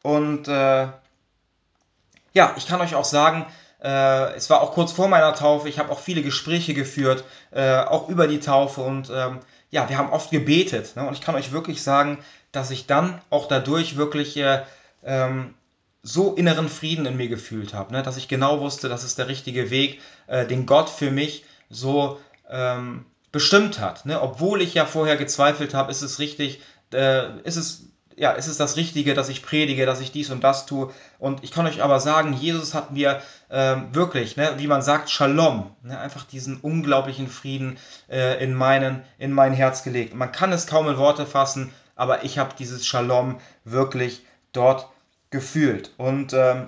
Und 0.00 0.48
äh, 0.48 0.88
ja, 2.32 2.54
ich 2.56 2.66
kann 2.66 2.80
euch 2.80 2.94
auch 2.94 3.04
sagen, 3.04 3.44
äh, 3.82 4.34
es 4.34 4.50
war 4.50 4.60
auch 4.60 4.72
kurz 4.72 4.92
vor 4.92 5.08
meiner 5.08 5.34
Taufe. 5.34 5.68
Ich 5.68 5.78
habe 5.78 5.90
auch 5.90 6.00
viele 6.00 6.22
Gespräche 6.22 6.74
geführt, 6.74 7.24
äh, 7.50 7.78
auch 7.78 8.08
über 8.08 8.26
die 8.26 8.40
Taufe. 8.40 8.82
Und 8.82 9.10
ähm, 9.14 9.40
ja, 9.70 9.88
wir 9.88 9.98
haben 9.98 10.10
oft 10.10 10.30
gebetet. 10.30 10.96
Ne? 10.96 11.06
Und 11.06 11.14
ich 11.14 11.20
kann 11.20 11.34
euch 11.34 11.52
wirklich 11.52 11.82
sagen, 11.82 12.18
dass 12.52 12.70
ich 12.70 12.86
dann 12.86 13.20
auch 13.30 13.46
dadurch 13.48 13.96
wirklich 13.96 14.36
äh, 14.36 14.62
ähm, 15.04 15.54
so 16.02 16.34
inneren 16.34 16.68
Frieden 16.68 17.06
in 17.06 17.16
mir 17.16 17.28
gefühlt 17.28 17.74
habe, 17.74 17.92
ne? 17.92 18.02
dass 18.02 18.16
ich 18.16 18.28
genau 18.28 18.60
wusste, 18.60 18.88
das 18.88 19.04
ist 19.04 19.18
der 19.18 19.28
richtige 19.28 19.70
Weg, 19.70 20.00
äh, 20.26 20.46
den 20.46 20.66
Gott 20.66 20.88
für 20.88 21.10
mich 21.10 21.44
so 21.68 22.18
ähm, 22.48 23.04
bestimmt 23.32 23.80
hat. 23.80 24.06
Ne? 24.06 24.20
Obwohl 24.20 24.62
ich 24.62 24.74
ja 24.74 24.86
vorher 24.86 25.16
gezweifelt 25.16 25.74
habe, 25.74 25.90
ist 25.90 26.02
es 26.02 26.18
richtig, 26.18 26.60
äh, 26.92 27.38
ist 27.42 27.56
es 27.56 27.89
ja, 28.20 28.32
ist 28.32 28.48
es 28.48 28.58
das 28.58 28.76
Richtige, 28.76 29.14
dass 29.14 29.30
ich 29.30 29.42
predige, 29.42 29.86
dass 29.86 30.02
ich 30.02 30.12
dies 30.12 30.28
und 30.28 30.44
das 30.44 30.66
tue. 30.66 30.92
Und 31.18 31.42
ich 31.42 31.52
kann 31.52 31.66
euch 31.66 31.82
aber 31.82 32.00
sagen, 32.00 32.34
Jesus 32.34 32.74
hat 32.74 32.90
mir 32.90 33.22
ähm, 33.50 33.88
wirklich, 33.94 34.36
ne, 34.36 34.56
wie 34.58 34.66
man 34.66 34.82
sagt, 34.82 35.08
Shalom, 35.08 35.70
ne, 35.82 35.98
einfach 35.98 36.24
diesen 36.24 36.58
unglaublichen 36.58 37.28
Frieden 37.28 37.78
äh, 38.10 38.44
in, 38.44 38.52
meinen, 38.52 39.02
in 39.16 39.32
mein 39.32 39.54
Herz 39.54 39.84
gelegt. 39.84 40.14
Man 40.14 40.32
kann 40.32 40.52
es 40.52 40.66
kaum 40.66 40.86
in 40.86 40.98
Worte 40.98 41.24
fassen, 41.24 41.72
aber 41.96 42.22
ich 42.22 42.38
habe 42.38 42.54
dieses 42.58 42.86
Shalom 42.86 43.40
wirklich 43.64 44.20
dort 44.52 44.88
gefühlt. 45.30 45.92
Und 45.96 46.34
ähm, 46.34 46.66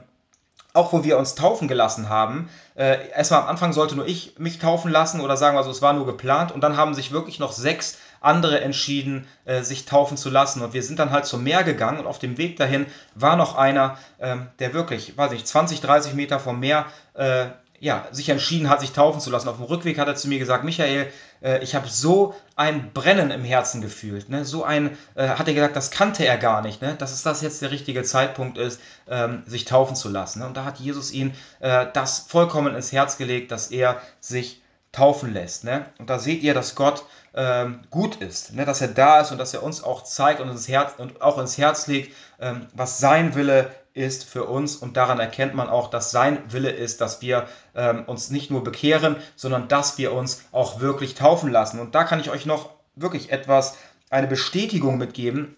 auch 0.72 0.94
wo 0.94 1.04
wir 1.04 1.18
uns 1.18 1.34
taufen 1.34 1.68
gelassen 1.68 2.08
haben, 2.08 2.48
äh, 2.76 3.10
erstmal 3.10 3.42
am 3.42 3.48
Anfang 3.48 3.74
sollte 3.74 3.94
nur 3.94 4.06
ich 4.06 4.38
mich 4.38 4.58
taufen 4.58 4.90
lassen 4.90 5.20
oder 5.20 5.36
sagen 5.36 5.54
wir 5.54 5.64
so, 5.64 5.70
es 5.70 5.82
war 5.82 5.92
nur 5.92 6.06
geplant 6.06 6.50
und 6.50 6.62
dann 6.62 6.78
haben 6.78 6.94
sich 6.94 7.12
wirklich 7.12 7.38
noch 7.38 7.52
sechs 7.52 7.98
andere 8.22 8.60
entschieden, 8.60 9.26
äh, 9.44 9.62
sich 9.62 9.84
taufen 9.84 10.16
zu 10.16 10.30
lassen 10.30 10.62
und 10.62 10.72
wir 10.72 10.82
sind 10.82 10.98
dann 10.98 11.10
halt 11.10 11.26
zum 11.26 11.42
Meer 11.42 11.64
gegangen 11.64 12.00
und 12.00 12.06
auf 12.06 12.18
dem 12.18 12.38
Weg 12.38 12.56
dahin 12.56 12.86
war 13.14 13.36
noch 13.36 13.56
einer, 13.56 13.98
ähm, 14.20 14.48
der 14.58 14.72
wirklich, 14.74 15.16
weiß 15.16 15.32
nicht, 15.32 15.46
20, 15.46 15.80
30 15.80 16.14
Meter 16.14 16.40
vom 16.40 16.60
Meer 16.60 16.86
äh, 17.14 17.46
ja, 17.82 18.06
sich 18.12 18.28
entschieden 18.28 18.68
hat, 18.68 18.80
sich 18.80 18.92
taufen 18.92 19.20
zu 19.20 19.28
lassen. 19.28 19.48
Auf 19.48 19.56
dem 19.56 19.64
Rückweg 19.64 19.98
hat 19.98 20.06
er 20.06 20.14
zu 20.14 20.28
mir 20.28 20.38
gesagt, 20.38 20.62
Michael, 20.62 21.08
äh, 21.42 21.64
ich 21.64 21.74
habe 21.74 21.88
so 21.88 22.32
ein 22.54 22.92
Brennen 22.92 23.32
im 23.32 23.42
Herzen 23.42 23.80
gefühlt. 23.82 24.28
Ne? 24.28 24.44
So 24.44 24.62
ein, 24.62 24.96
äh, 25.16 25.30
hat 25.30 25.48
er 25.48 25.54
gesagt, 25.54 25.74
das 25.74 25.90
kannte 25.90 26.24
er 26.24 26.38
gar 26.38 26.62
nicht, 26.62 26.80
ne? 26.80 26.94
dass 26.94 27.12
es 27.12 27.24
das 27.24 27.42
jetzt 27.42 27.60
der 27.60 27.72
richtige 27.72 28.04
Zeitpunkt 28.04 28.56
ist, 28.56 28.80
ähm, 29.08 29.42
sich 29.46 29.64
taufen 29.64 29.96
zu 29.96 30.08
lassen. 30.08 30.38
Ne? 30.38 30.46
Und 30.46 30.56
da 30.56 30.64
hat 30.64 30.78
Jesus 30.78 31.10
ihn 31.10 31.34
äh, 31.58 31.86
das 31.92 32.20
vollkommen 32.20 32.76
ins 32.76 32.92
Herz 32.92 33.16
gelegt, 33.16 33.50
dass 33.50 33.72
er 33.72 34.00
sich 34.20 34.61
taufen 34.92 35.32
lässt. 35.32 35.64
Ne? 35.64 35.86
Und 35.98 36.10
da 36.10 36.18
seht 36.18 36.42
ihr, 36.42 36.54
dass 36.54 36.74
Gott 36.74 37.04
ähm, 37.34 37.80
gut 37.90 38.16
ist, 38.16 38.54
ne? 38.54 38.64
dass 38.66 38.82
er 38.82 38.88
da 38.88 39.20
ist 39.20 39.32
und 39.32 39.38
dass 39.38 39.54
er 39.54 39.62
uns 39.62 39.82
auch 39.82 40.04
zeigt 40.04 40.40
und, 40.40 40.50
ins 40.50 40.68
Herz, 40.68 40.92
und 40.98 41.22
auch 41.22 41.38
ins 41.38 41.56
Herz 41.56 41.86
legt, 41.86 42.14
ähm, 42.38 42.66
was 42.74 42.98
sein 42.98 43.34
Wille 43.34 43.70
ist 43.94 44.24
für 44.24 44.44
uns 44.44 44.76
und 44.76 44.96
daran 44.96 45.18
erkennt 45.18 45.54
man 45.54 45.68
auch, 45.68 45.88
dass 45.88 46.10
sein 46.10 46.52
Wille 46.52 46.70
ist, 46.70 47.00
dass 47.00 47.20
wir 47.20 47.48
ähm, 47.74 48.04
uns 48.06 48.30
nicht 48.30 48.50
nur 48.50 48.64
bekehren, 48.64 49.16
sondern 49.36 49.68
dass 49.68 49.98
wir 49.98 50.12
uns 50.12 50.44
auch 50.52 50.80
wirklich 50.80 51.14
taufen 51.14 51.50
lassen. 51.50 51.80
Und 51.80 51.94
da 51.94 52.04
kann 52.04 52.20
ich 52.20 52.30
euch 52.30 52.46
noch 52.46 52.70
wirklich 52.94 53.32
etwas, 53.32 53.76
eine 54.10 54.26
Bestätigung 54.26 54.98
mitgeben. 54.98 55.56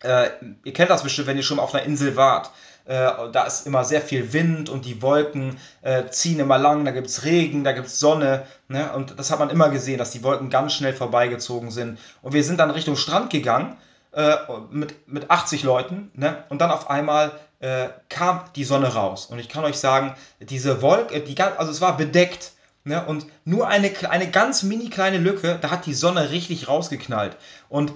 Äh, 0.00 0.28
ihr 0.64 0.72
kennt 0.72 0.90
das 0.90 1.02
bestimmt, 1.02 1.28
wenn 1.28 1.36
ihr 1.36 1.42
schon 1.42 1.56
mal 1.56 1.62
auf 1.62 1.74
einer 1.74 1.84
Insel 1.84 2.16
wart. 2.16 2.50
Äh, 2.86 3.10
da 3.32 3.44
ist 3.44 3.66
immer 3.66 3.84
sehr 3.84 4.00
viel 4.00 4.32
Wind 4.32 4.68
und 4.68 4.84
die 4.84 5.02
Wolken 5.02 5.58
äh, 5.82 6.04
ziehen 6.08 6.38
immer 6.38 6.56
lang, 6.56 6.84
da 6.84 6.92
gibt 6.92 7.08
es 7.08 7.24
Regen, 7.24 7.64
da 7.64 7.72
gibt 7.72 7.88
es 7.88 7.98
Sonne. 7.98 8.46
Ne? 8.68 8.92
Und 8.92 9.18
das 9.18 9.30
hat 9.32 9.40
man 9.40 9.50
immer 9.50 9.70
gesehen, 9.70 9.98
dass 9.98 10.12
die 10.12 10.22
Wolken 10.22 10.50
ganz 10.50 10.72
schnell 10.72 10.92
vorbeigezogen 10.92 11.72
sind. 11.72 11.98
Und 12.22 12.32
wir 12.32 12.44
sind 12.44 12.60
dann 12.60 12.70
Richtung 12.70 12.96
Strand 12.96 13.30
gegangen 13.30 13.76
äh, 14.12 14.36
mit, 14.70 15.08
mit 15.08 15.30
80 15.30 15.64
Leuten. 15.64 16.12
Ne? 16.14 16.44
Und 16.48 16.60
dann 16.60 16.70
auf 16.70 16.88
einmal 16.88 17.32
äh, 17.58 17.88
kam 18.08 18.42
die 18.54 18.64
Sonne 18.64 18.94
raus. 18.94 19.26
Und 19.26 19.40
ich 19.40 19.48
kann 19.48 19.64
euch 19.64 19.78
sagen, 19.78 20.14
diese 20.38 20.80
Wolke, 20.80 21.20
die, 21.20 21.40
also 21.40 21.72
es 21.72 21.80
war 21.80 21.96
bedeckt. 21.96 22.52
Ne? 22.84 23.04
Und 23.04 23.26
nur 23.44 23.66
eine, 23.66 23.90
eine 24.08 24.30
ganz 24.30 24.62
mini 24.62 24.90
kleine 24.90 25.18
Lücke, 25.18 25.58
da 25.60 25.70
hat 25.70 25.86
die 25.86 25.94
Sonne 25.94 26.30
richtig 26.30 26.68
rausgeknallt. 26.68 27.36
Und 27.68 27.92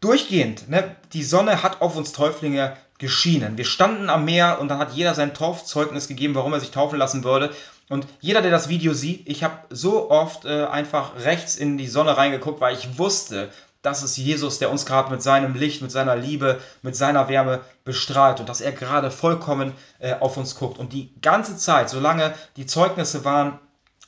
durchgehend, 0.00 0.68
ne, 0.68 0.94
die 1.14 1.24
Sonne 1.24 1.62
hat 1.62 1.80
auf 1.80 1.96
uns 1.96 2.12
Täuflinge 2.12 2.76
geschienen. 2.98 3.56
Wir 3.56 3.64
standen 3.64 4.08
am 4.08 4.24
Meer 4.24 4.60
und 4.60 4.68
dann 4.68 4.78
hat 4.78 4.92
jeder 4.92 5.14
sein 5.14 5.34
Taufzeugnis 5.34 6.08
gegeben, 6.08 6.34
warum 6.34 6.52
er 6.52 6.60
sich 6.60 6.70
taufen 6.70 6.98
lassen 6.98 7.24
würde. 7.24 7.50
Und 7.88 8.06
jeder, 8.20 8.40
der 8.40 8.50
das 8.50 8.68
Video 8.68 8.94
sieht, 8.94 9.28
ich 9.28 9.44
habe 9.44 9.58
so 9.70 10.10
oft 10.10 10.44
äh, 10.44 10.64
einfach 10.64 11.16
rechts 11.24 11.56
in 11.56 11.76
die 11.76 11.88
Sonne 11.88 12.16
reingeguckt, 12.16 12.60
weil 12.60 12.76
ich 12.76 12.98
wusste, 12.98 13.50
das 13.82 14.02
ist 14.02 14.16
Jesus, 14.16 14.58
der 14.58 14.70
uns 14.70 14.86
gerade 14.86 15.10
mit 15.10 15.22
seinem 15.22 15.54
Licht, 15.54 15.82
mit 15.82 15.92
seiner 15.92 16.16
Liebe, 16.16 16.58
mit 16.80 16.96
seiner 16.96 17.28
Wärme 17.28 17.60
bestrahlt 17.84 18.40
und 18.40 18.48
dass 18.48 18.62
er 18.62 18.72
gerade 18.72 19.10
vollkommen 19.10 19.74
äh, 19.98 20.14
auf 20.14 20.38
uns 20.38 20.56
guckt. 20.56 20.78
Und 20.78 20.94
die 20.94 21.12
ganze 21.20 21.58
Zeit, 21.58 21.90
solange 21.90 22.32
die 22.56 22.64
Zeugnisse 22.64 23.26
waren, 23.26 23.58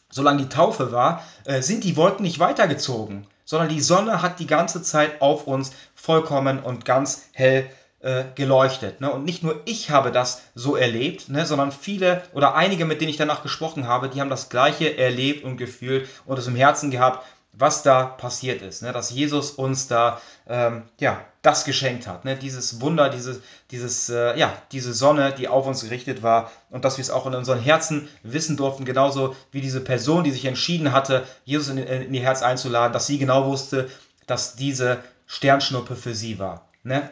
solange 0.09 0.42
die 0.42 0.49
Taufe 0.49 0.92
war, 0.92 1.22
äh, 1.44 1.61
sind 1.61 1.85
die 1.85 1.96
Wolken 1.96 2.22
nicht 2.22 2.38
weitergezogen, 2.38 3.27
sondern 3.44 3.68
die 3.68 3.83
Sonne 3.83 4.22
hat 4.22 4.38
die 4.40 4.46
ganze 4.46 4.83
Zeit 4.83 5.20
auf 5.20 5.46
uns 5.46 5.72
vollkommen 5.94 6.61
und 6.61 6.87
ganz 6.87 7.27
hell 7.33 7.68
äh, 8.07 8.25
geleuchtet. 8.37 9.01
Ne? 9.01 9.11
Und 9.11 9.25
nicht 9.25 9.42
nur 9.42 9.61
ich 9.64 9.90
habe 9.90 10.12
das 10.12 10.42
so 10.55 10.77
erlebt, 10.77 11.29
ne, 11.29 11.45
sondern 11.45 11.73
viele 11.73 12.23
oder 12.33 12.55
einige, 12.55 12.85
mit 12.85 13.01
denen 13.01 13.11
ich 13.11 13.16
danach 13.16 13.42
gesprochen 13.42 13.88
habe, 13.88 14.09
die 14.09 14.21
haben 14.21 14.31
das 14.31 14.49
gleiche 14.49 14.97
erlebt 14.97 15.45
und 15.45 15.57
gefühlt 15.57 16.09
und 16.25 16.38
es 16.38 16.47
im 16.47 16.55
Herzen 16.57 16.90
gehabt 16.90 17.25
was 17.59 17.83
da 17.83 18.05
passiert 18.05 18.61
ist, 18.61 18.83
ne? 18.83 18.92
dass 18.92 19.11
Jesus 19.11 19.51
uns 19.51 19.88
da 19.88 20.21
ähm, 20.47 20.83
ja, 21.01 21.25
das 21.40 21.64
geschenkt 21.64 22.07
hat, 22.07 22.25
ne? 22.27 22.37
dieses 22.37 22.83
Wunder, 22.83 23.09
diese, 23.09 23.40
dieses, 23.71 24.11
äh, 24.11 24.38
ja, 24.38 24.53
diese 24.73 24.92
Sonne, 24.92 25.33
die 25.33 25.49
auf 25.49 25.66
uns 25.66 25.83
gerichtet 25.83 26.23
war 26.23 26.51
und 26.69 26.85
dass 26.85 26.99
wir 26.99 27.03
es 27.03 27.11
auch 27.11 27.27
in 27.27 27.35
unseren 27.35 27.59
Herzen 27.59 28.09
wissen 28.23 28.59
durften, 28.59 28.85
genauso 28.85 29.35
wie 29.53 29.62
diese 29.62 29.81
Person, 29.81 30.23
die 30.23 30.33
sich 30.33 30.45
entschieden 30.45 30.92
hatte, 30.92 31.25
Jesus 31.45 31.69
in, 31.69 31.79
in 31.79 32.12
ihr 32.12 32.23
Herz 32.23 32.42
einzuladen, 32.42 32.92
dass 32.92 33.07
sie 33.07 33.19
genau 33.19 33.47
wusste, 33.47 33.88
dass 34.27 34.57
diese 34.57 34.99
Sternschnuppe 35.27 35.97
für 35.97 36.14
sie 36.14 36.38
war. 36.38 36.69
Ne? 36.83 37.09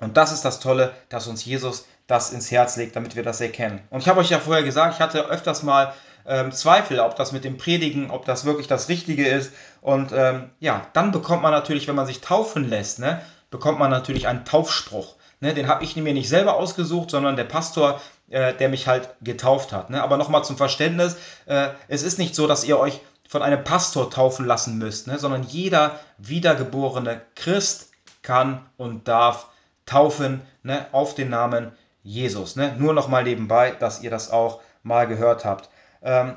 Und 0.00 0.16
das 0.16 0.32
ist 0.32 0.44
das 0.44 0.60
Tolle, 0.60 0.92
dass 1.08 1.26
uns 1.26 1.44
Jesus 1.44 1.86
das 2.06 2.32
ins 2.32 2.50
Herz 2.50 2.76
legt, 2.76 2.96
damit 2.96 3.16
wir 3.16 3.22
das 3.22 3.40
erkennen. 3.40 3.80
Und 3.90 4.00
ich 4.00 4.08
habe 4.08 4.20
euch 4.20 4.30
ja 4.30 4.38
vorher 4.38 4.62
gesagt, 4.62 4.94
ich 4.94 5.00
hatte 5.00 5.26
öfters 5.26 5.62
mal 5.62 5.94
ähm, 6.26 6.52
Zweifel, 6.52 7.00
ob 7.00 7.16
das 7.16 7.32
mit 7.32 7.44
dem 7.44 7.56
Predigen, 7.56 8.10
ob 8.10 8.24
das 8.24 8.44
wirklich 8.44 8.66
das 8.66 8.88
Richtige 8.88 9.26
ist. 9.26 9.52
Und 9.80 10.12
ähm, 10.12 10.50
ja, 10.60 10.86
dann 10.92 11.12
bekommt 11.12 11.42
man 11.42 11.52
natürlich, 11.52 11.88
wenn 11.88 11.94
man 11.94 12.06
sich 12.06 12.20
taufen 12.20 12.68
lässt, 12.68 12.98
ne, 12.98 13.20
bekommt 13.50 13.78
man 13.78 13.90
natürlich 13.90 14.28
einen 14.28 14.44
Taufspruch. 14.44 15.16
Ne, 15.40 15.54
den 15.54 15.68
habe 15.68 15.84
ich 15.84 15.96
mir 15.96 16.14
nicht 16.14 16.28
selber 16.28 16.56
ausgesucht, 16.56 17.10
sondern 17.10 17.36
der 17.36 17.44
Pastor, 17.44 18.00
äh, 18.30 18.54
der 18.54 18.68
mich 18.68 18.86
halt 18.86 19.10
getauft 19.20 19.72
hat. 19.72 19.90
Ne? 19.90 20.02
Aber 20.02 20.16
nochmal 20.16 20.44
zum 20.44 20.56
Verständnis, 20.56 21.16
äh, 21.46 21.68
es 21.88 22.02
ist 22.02 22.18
nicht 22.18 22.34
so, 22.34 22.46
dass 22.46 22.64
ihr 22.64 22.78
euch 22.78 23.00
von 23.28 23.42
einem 23.42 23.62
Pastor 23.62 24.10
taufen 24.10 24.46
lassen 24.46 24.78
müsst, 24.78 25.08
ne? 25.08 25.18
sondern 25.18 25.42
jeder 25.42 25.98
wiedergeborene 26.16 27.20
Christ 27.34 27.90
kann 28.22 28.64
und 28.76 29.08
darf 29.08 29.48
taufen 29.86 30.42
ne? 30.62 30.86
auf 30.92 31.14
den 31.14 31.30
Namen 31.30 31.72
Jesus. 32.02 32.56
Ne? 32.56 32.74
Nur 32.78 32.92
nochmal 32.92 33.24
nebenbei, 33.24 33.70
dass 33.70 34.02
ihr 34.02 34.10
das 34.10 34.30
auch 34.30 34.60
mal 34.82 35.06
gehört 35.06 35.44
habt. 35.44 35.70
Ähm, 36.02 36.36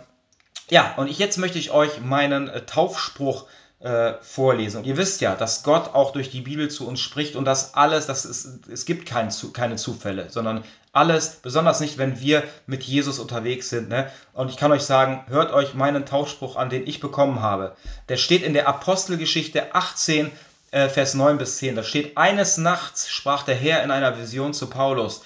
ja, 0.70 0.94
und 0.98 1.10
ich, 1.10 1.20
jetzt 1.20 1.38
möchte 1.38 1.60
ich 1.60 1.72
euch 1.72 2.00
meinen 2.02 2.48
äh, 2.48 2.66
Taufspruch 2.66 3.46
äh, 3.80 4.14
vorlesen. 4.22 4.78
Und 4.78 4.86
ihr 4.86 4.98
wisst 4.98 5.22
ja, 5.22 5.36
dass 5.36 5.64
Gott 5.64 5.94
auch 5.94 6.12
durch 6.12 6.30
die 6.30 6.42
Bibel 6.42 6.70
zu 6.70 6.88
uns 6.88 7.00
spricht 7.00 7.36
und 7.36 7.46
das 7.46 7.76
alles, 7.76 8.08
das 8.08 8.26
ist, 8.26 8.68
es 8.68 8.86
gibt 8.86 9.06
kein, 9.06 9.30
keine 9.54 9.78
Zufälle, 9.78 10.30
sondern 10.30 10.64
alles, 10.92 11.36
besonders 11.42 11.80
nicht, 11.80 11.98
wenn 11.98 12.20
wir 12.20 12.44
mit 12.66 12.84
Jesus 12.84 13.20
unterwegs 13.20 13.70
sind. 13.70 13.90
Ne? 13.90 14.12
Und 14.34 14.50
ich 14.50 14.58
kann 14.58 14.72
euch 14.72 14.82
sagen, 14.82 15.24
hört 15.28 15.54
euch 15.54 15.76
meinen 15.76 16.06
Taufspruch 16.06 16.56
an, 16.56 16.70
den 16.70 16.88
ich 16.88 17.00
bekommen 17.00 17.42
habe. 17.42 17.76
Der 18.10 18.18
steht 18.18 18.44
in 18.44 18.54
der 18.54 18.68
Apostelgeschichte 18.68 19.74
18, 19.74 20.32
äh, 20.71 20.89
Vers 20.89 21.13
9 21.13 21.38
bis 21.38 21.58
10. 21.58 21.75
Da 21.75 21.84
steht, 21.84 22.17
eines 22.17 22.58
Nachts 22.58 23.10
sprach 23.10 23.43
der 23.43 23.55
Herr 23.55 23.84
in 23.84 23.91
einer 23.91 24.17
Vision 24.17 24.53
zu 24.53 24.67
Paulus, 24.67 25.23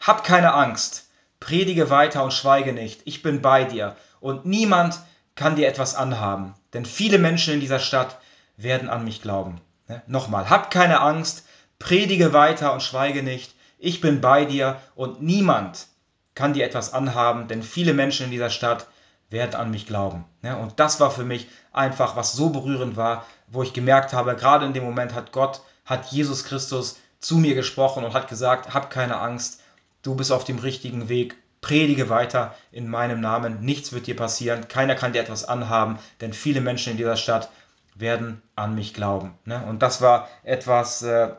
hab 0.00 0.24
keine 0.24 0.54
Angst, 0.54 1.08
predige 1.40 1.90
weiter 1.90 2.24
und 2.24 2.32
schweige 2.32 2.72
nicht, 2.72 3.02
ich 3.04 3.22
bin 3.22 3.42
bei 3.42 3.64
dir 3.64 3.96
und 4.20 4.46
niemand 4.46 4.98
kann 5.34 5.56
dir 5.56 5.68
etwas 5.68 5.94
anhaben, 5.94 6.54
denn 6.72 6.86
viele 6.86 7.18
Menschen 7.18 7.54
in 7.54 7.60
dieser 7.60 7.78
Stadt 7.78 8.18
werden 8.56 8.88
an 8.88 9.04
mich 9.04 9.20
glauben. 9.20 9.60
Ne? 9.88 10.02
Nochmal, 10.06 10.48
hab 10.48 10.70
keine 10.70 11.00
Angst, 11.00 11.46
predige 11.78 12.32
weiter 12.32 12.72
und 12.72 12.82
schweige 12.82 13.22
nicht, 13.22 13.54
ich 13.78 14.00
bin 14.00 14.20
bei 14.20 14.44
dir 14.44 14.80
und 14.94 15.22
niemand 15.22 15.86
kann 16.34 16.54
dir 16.54 16.64
etwas 16.64 16.92
anhaben, 16.92 17.48
denn 17.48 17.62
viele 17.62 17.94
Menschen 17.94 18.26
in 18.26 18.30
dieser 18.30 18.50
Stadt 18.50 18.86
werden 19.30 19.54
an 19.54 19.70
mich 19.70 19.86
glauben. 19.86 20.24
Ne? 20.42 20.56
Und 20.56 20.80
das 20.80 21.00
war 21.00 21.10
für 21.10 21.24
mich 21.24 21.48
einfach, 21.72 22.16
was 22.16 22.32
so 22.32 22.50
berührend 22.50 22.96
war, 22.96 23.26
wo 23.54 23.62
ich 23.62 23.72
gemerkt 23.72 24.12
habe, 24.12 24.34
gerade 24.36 24.66
in 24.66 24.72
dem 24.72 24.84
Moment 24.84 25.14
hat 25.14 25.32
Gott, 25.32 25.62
hat 25.84 26.06
Jesus 26.06 26.44
Christus 26.44 26.98
zu 27.20 27.36
mir 27.36 27.54
gesprochen 27.54 28.04
und 28.04 28.14
hat 28.14 28.28
gesagt, 28.28 28.74
hab 28.74 28.90
keine 28.90 29.18
Angst, 29.20 29.60
du 30.02 30.14
bist 30.14 30.32
auf 30.32 30.44
dem 30.44 30.58
richtigen 30.58 31.08
Weg, 31.08 31.36
predige 31.60 32.10
weiter 32.10 32.54
in 32.72 32.88
meinem 32.88 33.20
Namen, 33.20 33.60
nichts 33.64 33.92
wird 33.92 34.06
dir 34.06 34.16
passieren, 34.16 34.68
keiner 34.68 34.94
kann 34.94 35.14
dir 35.14 35.22
etwas 35.22 35.44
anhaben, 35.44 35.98
denn 36.20 36.34
viele 36.34 36.60
Menschen 36.60 36.90
in 36.92 36.98
dieser 36.98 37.16
Stadt 37.16 37.48
werden 37.94 38.42
an 38.56 38.74
mich 38.74 38.92
glauben. 38.92 39.38
Ne? 39.44 39.64
Und 39.66 39.82
das 39.82 40.02
war 40.02 40.28
etwas, 40.42 41.02
äh, 41.02 41.30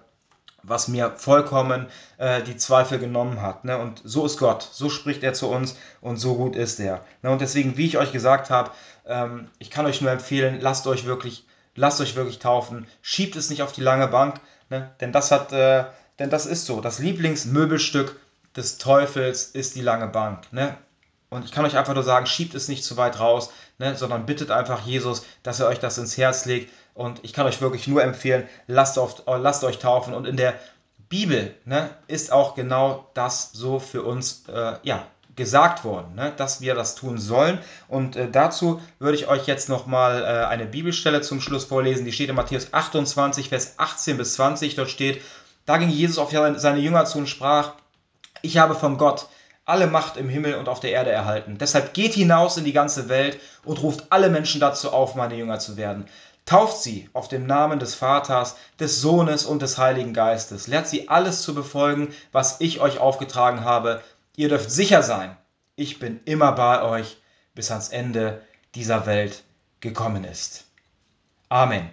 was 0.64 0.88
mir 0.88 1.12
vollkommen 1.18 1.88
äh, 2.18 2.42
die 2.42 2.58
Zweifel 2.58 2.98
genommen 2.98 3.42
hat. 3.42 3.66
Ne? 3.66 3.78
Und 3.78 4.02
so 4.04 4.26
ist 4.26 4.40
Gott, 4.40 4.68
so 4.72 4.90
spricht 4.90 5.22
er 5.22 5.34
zu 5.34 5.50
uns 5.50 5.78
und 6.02 6.18
so 6.18 6.36
gut 6.36 6.56
ist 6.56 6.80
er. 6.80 7.02
Ne? 7.22 7.30
Und 7.30 7.42
deswegen, 7.42 7.78
wie 7.78 7.86
ich 7.86 7.98
euch 7.98 8.12
gesagt 8.12 8.50
habe, 8.50 8.72
ähm, 9.06 9.50
ich 9.60 9.70
kann 9.70 9.86
euch 9.86 10.02
nur 10.02 10.12
empfehlen, 10.12 10.60
lasst 10.60 10.88
euch 10.88 11.06
wirklich, 11.06 11.46
lasst 11.76 12.02
euch 12.02 12.16
wirklich 12.16 12.40
taufen, 12.40 12.88
schiebt 13.02 13.36
es 13.36 13.50
nicht 13.50 13.62
auf 13.62 13.72
die 13.72 13.82
lange 13.82 14.08
Bank, 14.08 14.40
ne? 14.70 14.92
denn 15.02 15.12
das 15.12 15.32
hat, 15.32 15.52
äh, 15.52 15.86
denn 16.20 16.30
das 16.30 16.46
ist 16.46 16.66
so. 16.66 16.82
Das 16.82 17.00
Lieblingsmöbelstück 17.00 18.20
des 18.56 18.78
Teufels 18.78 19.46
ist 19.46 19.76
die 19.76 19.82
lange 19.82 20.08
Bank. 20.08 20.52
Ne? 20.52 20.78
Und 21.30 21.44
ich 21.44 21.52
kann 21.52 21.66
euch 21.66 21.78
einfach 21.78 21.94
nur 21.94 22.04
sagen, 22.04 22.26
schiebt 22.26 22.56
es 22.56 22.70
nicht 22.70 22.84
zu 22.84 22.98
weit 22.98 23.20
raus, 23.20 23.52
ne, 23.78 23.96
sondern 23.96 24.26
bittet 24.26 24.52
einfach 24.52 24.86
Jesus, 24.86 25.26
dass 25.44 25.60
er 25.60 25.68
euch 25.68 25.80
das 25.80 25.98
ins 25.98 26.18
Herz 26.18 26.46
legt. 26.46 26.72
Und 26.94 27.20
ich 27.24 27.34
kann 27.34 27.46
euch 27.46 27.62
wirklich 27.62 27.88
nur 27.88 28.04
empfehlen, 28.04 28.48
lasst, 28.68 28.98
auf, 28.98 29.24
lasst 29.26 29.64
euch 29.66 29.80
taufen. 29.80 30.14
Und 30.14 30.26
in 30.26 30.38
der 30.38 30.54
Bibel 31.10 31.54
ne, 31.66 31.90
ist 32.08 32.32
auch 32.32 32.56
genau 32.56 33.10
das 33.16 33.52
so 33.52 33.80
für 33.80 34.04
uns 34.04 34.44
äh, 34.48 34.76
ja, 34.84 35.06
gesagt 35.36 35.84
worden, 35.84 36.16
ne, 36.16 36.34
dass 36.36 36.62
wir 36.62 36.76
das 36.76 36.96
tun 36.96 37.18
sollen. 37.18 37.60
Und 37.88 38.16
äh, 38.16 38.30
dazu 38.30 38.82
würde 39.00 39.18
ich 39.18 39.28
euch 39.28 39.48
jetzt 39.48 39.70
nochmal 39.70 40.24
äh, 40.24 40.46
eine 40.46 40.66
Bibelstelle 40.66 41.22
zum 41.22 41.42
Schluss 41.42 41.66
vorlesen. 41.66 42.06
Die 42.06 42.12
steht 42.12 42.30
in 42.30 42.36
Matthäus 42.36 42.74
28, 42.74 43.50
Vers 43.50 43.76
18 43.78 44.18
bis 44.18 44.36
20. 44.36 44.76
Dort 44.76 44.90
steht, 44.90 45.22
da 45.66 45.78
ging 45.78 45.90
Jesus 45.90 46.18
auf 46.18 46.32
seine 46.32 46.80
Jünger 46.80 47.06
zu 47.06 47.18
und 47.18 47.28
sprach, 47.28 47.74
ich 48.42 48.58
habe 48.58 48.76
von 48.76 48.98
Gott 48.98 49.28
alle 49.66 49.88
Macht 49.88 50.18
im 50.18 50.30
Himmel 50.30 50.56
und 50.56 50.70
auf 50.70 50.80
der 50.80 50.92
Erde 50.92 51.12
erhalten. 51.12 51.58
Deshalb 51.58 51.94
geht 51.94 52.14
hinaus 52.14 52.58
in 52.58 52.66
die 52.66 52.74
ganze 52.74 53.10
Welt 53.10 53.40
und 53.64 53.82
ruft 53.82 54.06
alle 54.12 54.30
Menschen 54.30 54.62
dazu 54.62 54.92
auf, 54.92 55.16
meine 55.16 55.36
Jünger 55.36 55.60
zu 55.60 55.76
werden. 55.76 56.06
Tauft 56.46 56.84
sie 56.84 57.10
auf 57.14 57.28
dem 57.28 57.48
Namen 57.48 57.80
des 57.80 57.96
Vaters, 57.96 58.56
des 58.80 59.02
Sohnes 59.02 59.46
und 59.46 59.64
des 59.64 59.80
Heiligen 59.80 60.14
Geistes. 60.14 60.68
Lehrt 60.68 60.88
sie 60.88 61.10
alles 61.10 61.42
zu 61.42 61.56
befolgen, 61.56 62.14
was 62.32 62.62
ich 62.62 62.80
euch 62.80 63.00
aufgetragen 63.00 63.66
habe. 63.66 64.04
Ihr 64.36 64.50
dürft 64.50 64.70
sicher 64.70 65.02
sein, 65.02 65.38
ich 65.76 66.00
bin 66.00 66.20
immer 66.26 66.52
bei 66.54 66.82
euch, 66.82 67.18
bis 67.54 67.72
ans 67.72 67.90
Ende 67.90 68.42
dieser 68.76 69.06
Welt 69.06 69.44
gekommen 69.80 70.24
ist. 70.24 70.66
Amen. 71.50 71.90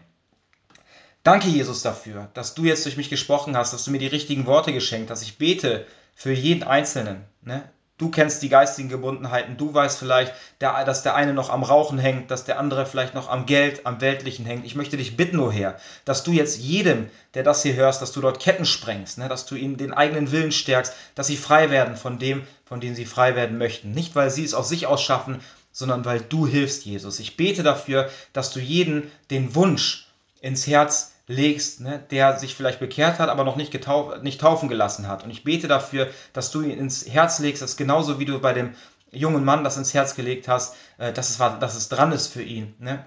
Danke, 1.23 1.49
Jesus, 1.49 1.83
dafür, 1.83 2.31
dass 2.35 2.55
du 2.55 2.65
jetzt 2.65 2.85
durch 2.85 2.97
mich 2.97 3.11
gesprochen 3.11 3.57
hast, 3.57 3.73
dass 3.73 3.85
du 3.85 3.93
mir 3.93 3.99
die 3.99 4.09
richtigen 4.09 4.47
Worte 4.47 4.73
geschenkt 4.73 5.11
hast. 5.11 5.23
Ich 5.23 5.39
bete 5.39 5.87
für 6.15 6.33
jeden 6.33 6.65
Einzelnen. 6.65 7.25
Ne? 7.43 7.63
Du 7.99 8.11
kennst 8.11 8.43
die 8.43 8.49
geistigen 8.49 8.89
Gebundenheiten, 8.89 9.57
du 9.57 9.73
weißt 9.73 9.99
vielleicht, 9.99 10.35
der, 10.61 10.85
dass 10.85 11.03
der 11.03 11.15
eine 11.15 11.35
noch 11.35 11.51
am 11.51 11.63
Rauchen 11.63 11.99
hängt, 11.99 12.31
dass 12.31 12.45
der 12.45 12.59
andere 12.59 12.87
vielleicht 12.87 13.15
noch 13.15 13.29
am 13.29 13.47
Geld, 13.47 13.87
am 13.87 14.01
Weltlichen 14.01 14.47
hängt. 14.47 14.65
Ich 14.65 14.75
möchte 14.75 14.97
dich 14.97 15.17
bitten, 15.17 15.39
O 15.39 15.53
Herr, 15.53 15.79
dass 16.05 16.25
du 16.25 16.33
jetzt 16.33 16.59
jedem, 16.59 17.11
der 17.35 17.43
das 17.43 17.63
hier 17.63 17.75
hörst, 17.75 18.03
dass 18.03 18.13
du 18.13 18.21
dort 18.21 18.41
Ketten 18.41 18.65
sprengst, 18.65 19.19
ne? 19.19 19.29
dass 19.29 19.47
du 19.47 19.55
ihnen 19.55 19.77
den 19.77 19.93
eigenen 19.93 20.33
Willen 20.33 20.53
stärkst, 20.53 20.95
dass 21.15 21.27
sie 21.27 21.37
frei 21.37 21.71
werden 21.71 21.97
von 21.97 22.19
dem, 22.19 22.47
von 22.65 22.81
dem 22.81 22.95
sie 22.95 23.07
frei 23.07 23.37
werden 23.37 23.59
möchten. 23.59 23.93
Nicht, 23.93 24.17
weil 24.17 24.31
sie 24.31 24.45
es 24.45 24.55
aus 24.55 24.69
sich 24.69 24.87
aus 24.87 25.03
schaffen, 25.03 25.41
sondern 25.71 26.05
weil 26.05 26.21
du 26.21 26.47
hilfst, 26.47 26.85
Jesus. 26.85 27.21
Ich 27.21 27.37
bete 27.37 27.63
dafür, 27.63 28.11
dass 28.33 28.53
du 28.53 28.61
jeden 28.61 29.11
den 29.31 29.55
Wunsch 29.55 30.07
ins 30.41 30.67
Herz 30.67 31.12
legst, 31.27 31.81
ne, 31.81 32.03
der 32.11 32.39
sich 32.39 32.55
vielleicht 32.55 32.81
bekehrt 32.81 33.19
hat, 33.19 33.29
aber 33.29 33.45
noch 33.45 33.57
nicht, 33.57 33.71
getauft, 33.71 34.23
nicht 34.23 34.41
taufen 34.41 34.69
gelassen 34.69 35.09
hat. 35.09 35.25
Und 35.25 35.31
ich 35.31 35.45
bete 35.45 35.69
dafür, 35.69 36.09
dass 36.33 36.51
du 36.51 36.63
ihn 36.63 36.79
ins 36.79 37.07
Herz 37.07 37.39
legst, 37.39 37.63
dass 37.63 37.77
genauso 37.77 38.19
wie 38.19 38.25
du 38.25 38.41
bei 38.41 38.53
dem 38.53 38.75
jungen 39.13 39.45
Mann 39.45 39.65
das 39.65 39.77
ins 39.77 39.95
Herz 39.95 40.15
gelegt 40.15 40.49
hast, 40.49 40.75
äh, 40.99 41.13
dass, 41.13 41.31
es, 41.31 41.39
dass 41.39 41.77
es 41.77 41.89
dran 41.89 42.13
ist 42.13 42.29
für 42.29 42.43
ihn. 42.43 42.75
Ne? 42.79 43.05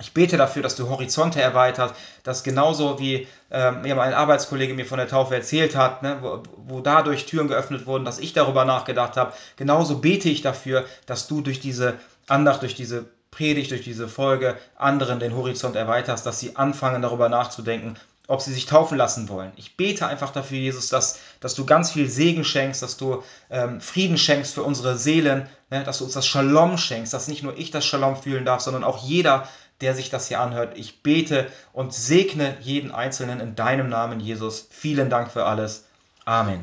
Ich 0.00 0.14
bete 0.14 0.36
dafür, 0.36 0.62
dass 0.62 0.74
du 0.74 0.88
Horizonte 0.88 1.40
erweitert, 1.40 1.94
dass 2.24 2.42
genauso 2.42 2.98
wie 2.98 3.28
ähm, 3.50 3.84
ja, 3.84 3.94
mein 3.94 4.14
Arbeitskollege 4.14 4.74
mir 4.74 4.86
von 4.86 4.98
der 4.98 5.08
Taufe 5.08 5.34
erzählt 5.34 5.76
hat, 5.76 6.02
ne, 6.02 6.18
wo, 6.20 6.42
wo 6.56 6.80
dadurch 6.80 7.26
Türen 7.26 7.48
geöffnet 7.48 7.86
wurden, 7.86 8.04
dass 8.04 8.18
ich 8.18 8.32
darüber 8.32 8.64
nachgedacht 8.64 9.16
habe, 9.16 9.32
genauso 9.56 9.98
bete 9.98 10.28
ich 10.28 10.42
dafür, 10.42 10.86
dass 11.06 11.28
du 11.28 11.40
durch 11.40 11.60
diese 11.60 11.98
Andacht, 12.26 12.62
durch 12.62 12.74
diese 12.74 13.06
Predigt, 13.32 13.72
durch 13.72 13.82
diese 13.82 14.06
Folge 14.06 14.56
anderen 14.76 15.18
den 15.18 15.34
Horizont 15.34 15.74
erweiterst, 15.74 16.24
dass 16.26 16.38
sie 16.38 16.54
anfangen 16.54 17.02
darüber 17.02 17.28
nachzudenken, 17.28 17.96
ob 18.28 18.40
sie 18.40 18.52
sich 18.52 18.66
taufen 18.66 18.96
lassen 18.96 19.28
wollen. 19.28 19.52
Ich 19.56 19.76
bete 19.76 20.06
einfach 20.06 20.30
dafür, 20.30 20.58
Jesus, 20.58 20.88
dass, 20.88 21.18
dass 21.40 21.54
du 21.54 21.66
ganz 21.66 21.90
viel 21.90 22.08
Segen 22.08 22.44
schenkst, 22.44 22.82
dass 22.82 22.96
du 22.96 23.24
ähm, 23.50 23.80
Frieden 23.80 24.16
schenkst 24.16 24.54
für 24.54 24.62
unsere 24.62 24.96
Seelen, 24.96 25.48
ne, 25.70 25.82
dass 25.82 25.98
du 25.98 26.04
uns 26.04 26.12
das 26.12 26.26
Shalom 26.26 26.78
schenkst, 26.78 27.12
dass 27.12 27.26
nicht 27.26 27.42
nur 27.42 27.58
ich 27.58 27.70
das 27.70 27.84
Shalom 27.84 28.16
fühlen 28.16 28.44
darf, 28.44 28.60
sondern 28.60 28.84
auch 28.84 29.02
jeder, 29.02 29.48
der 29.80 29.94
sich 29.94 30.10
das 30.10 30.28
hier 30.28 30.40
anhört. 30.40 30.78
Ich 30.78 31.02
bete 31.02 31.48
und 31.72 31.92
segne 31.92 32.56
jeden 32.60 32.92
Einzelnen 32.92 33.40
in 33.40 33.56
deinem 33.56 33.88
Namen, 33.88 34.20
Jesus. 34.20 34.68
Vielen 34.70 35.10
Dank 35.10 35.32
für 35.32 35.44
alles. 35.44 35.86
Amen. 36.24 36.62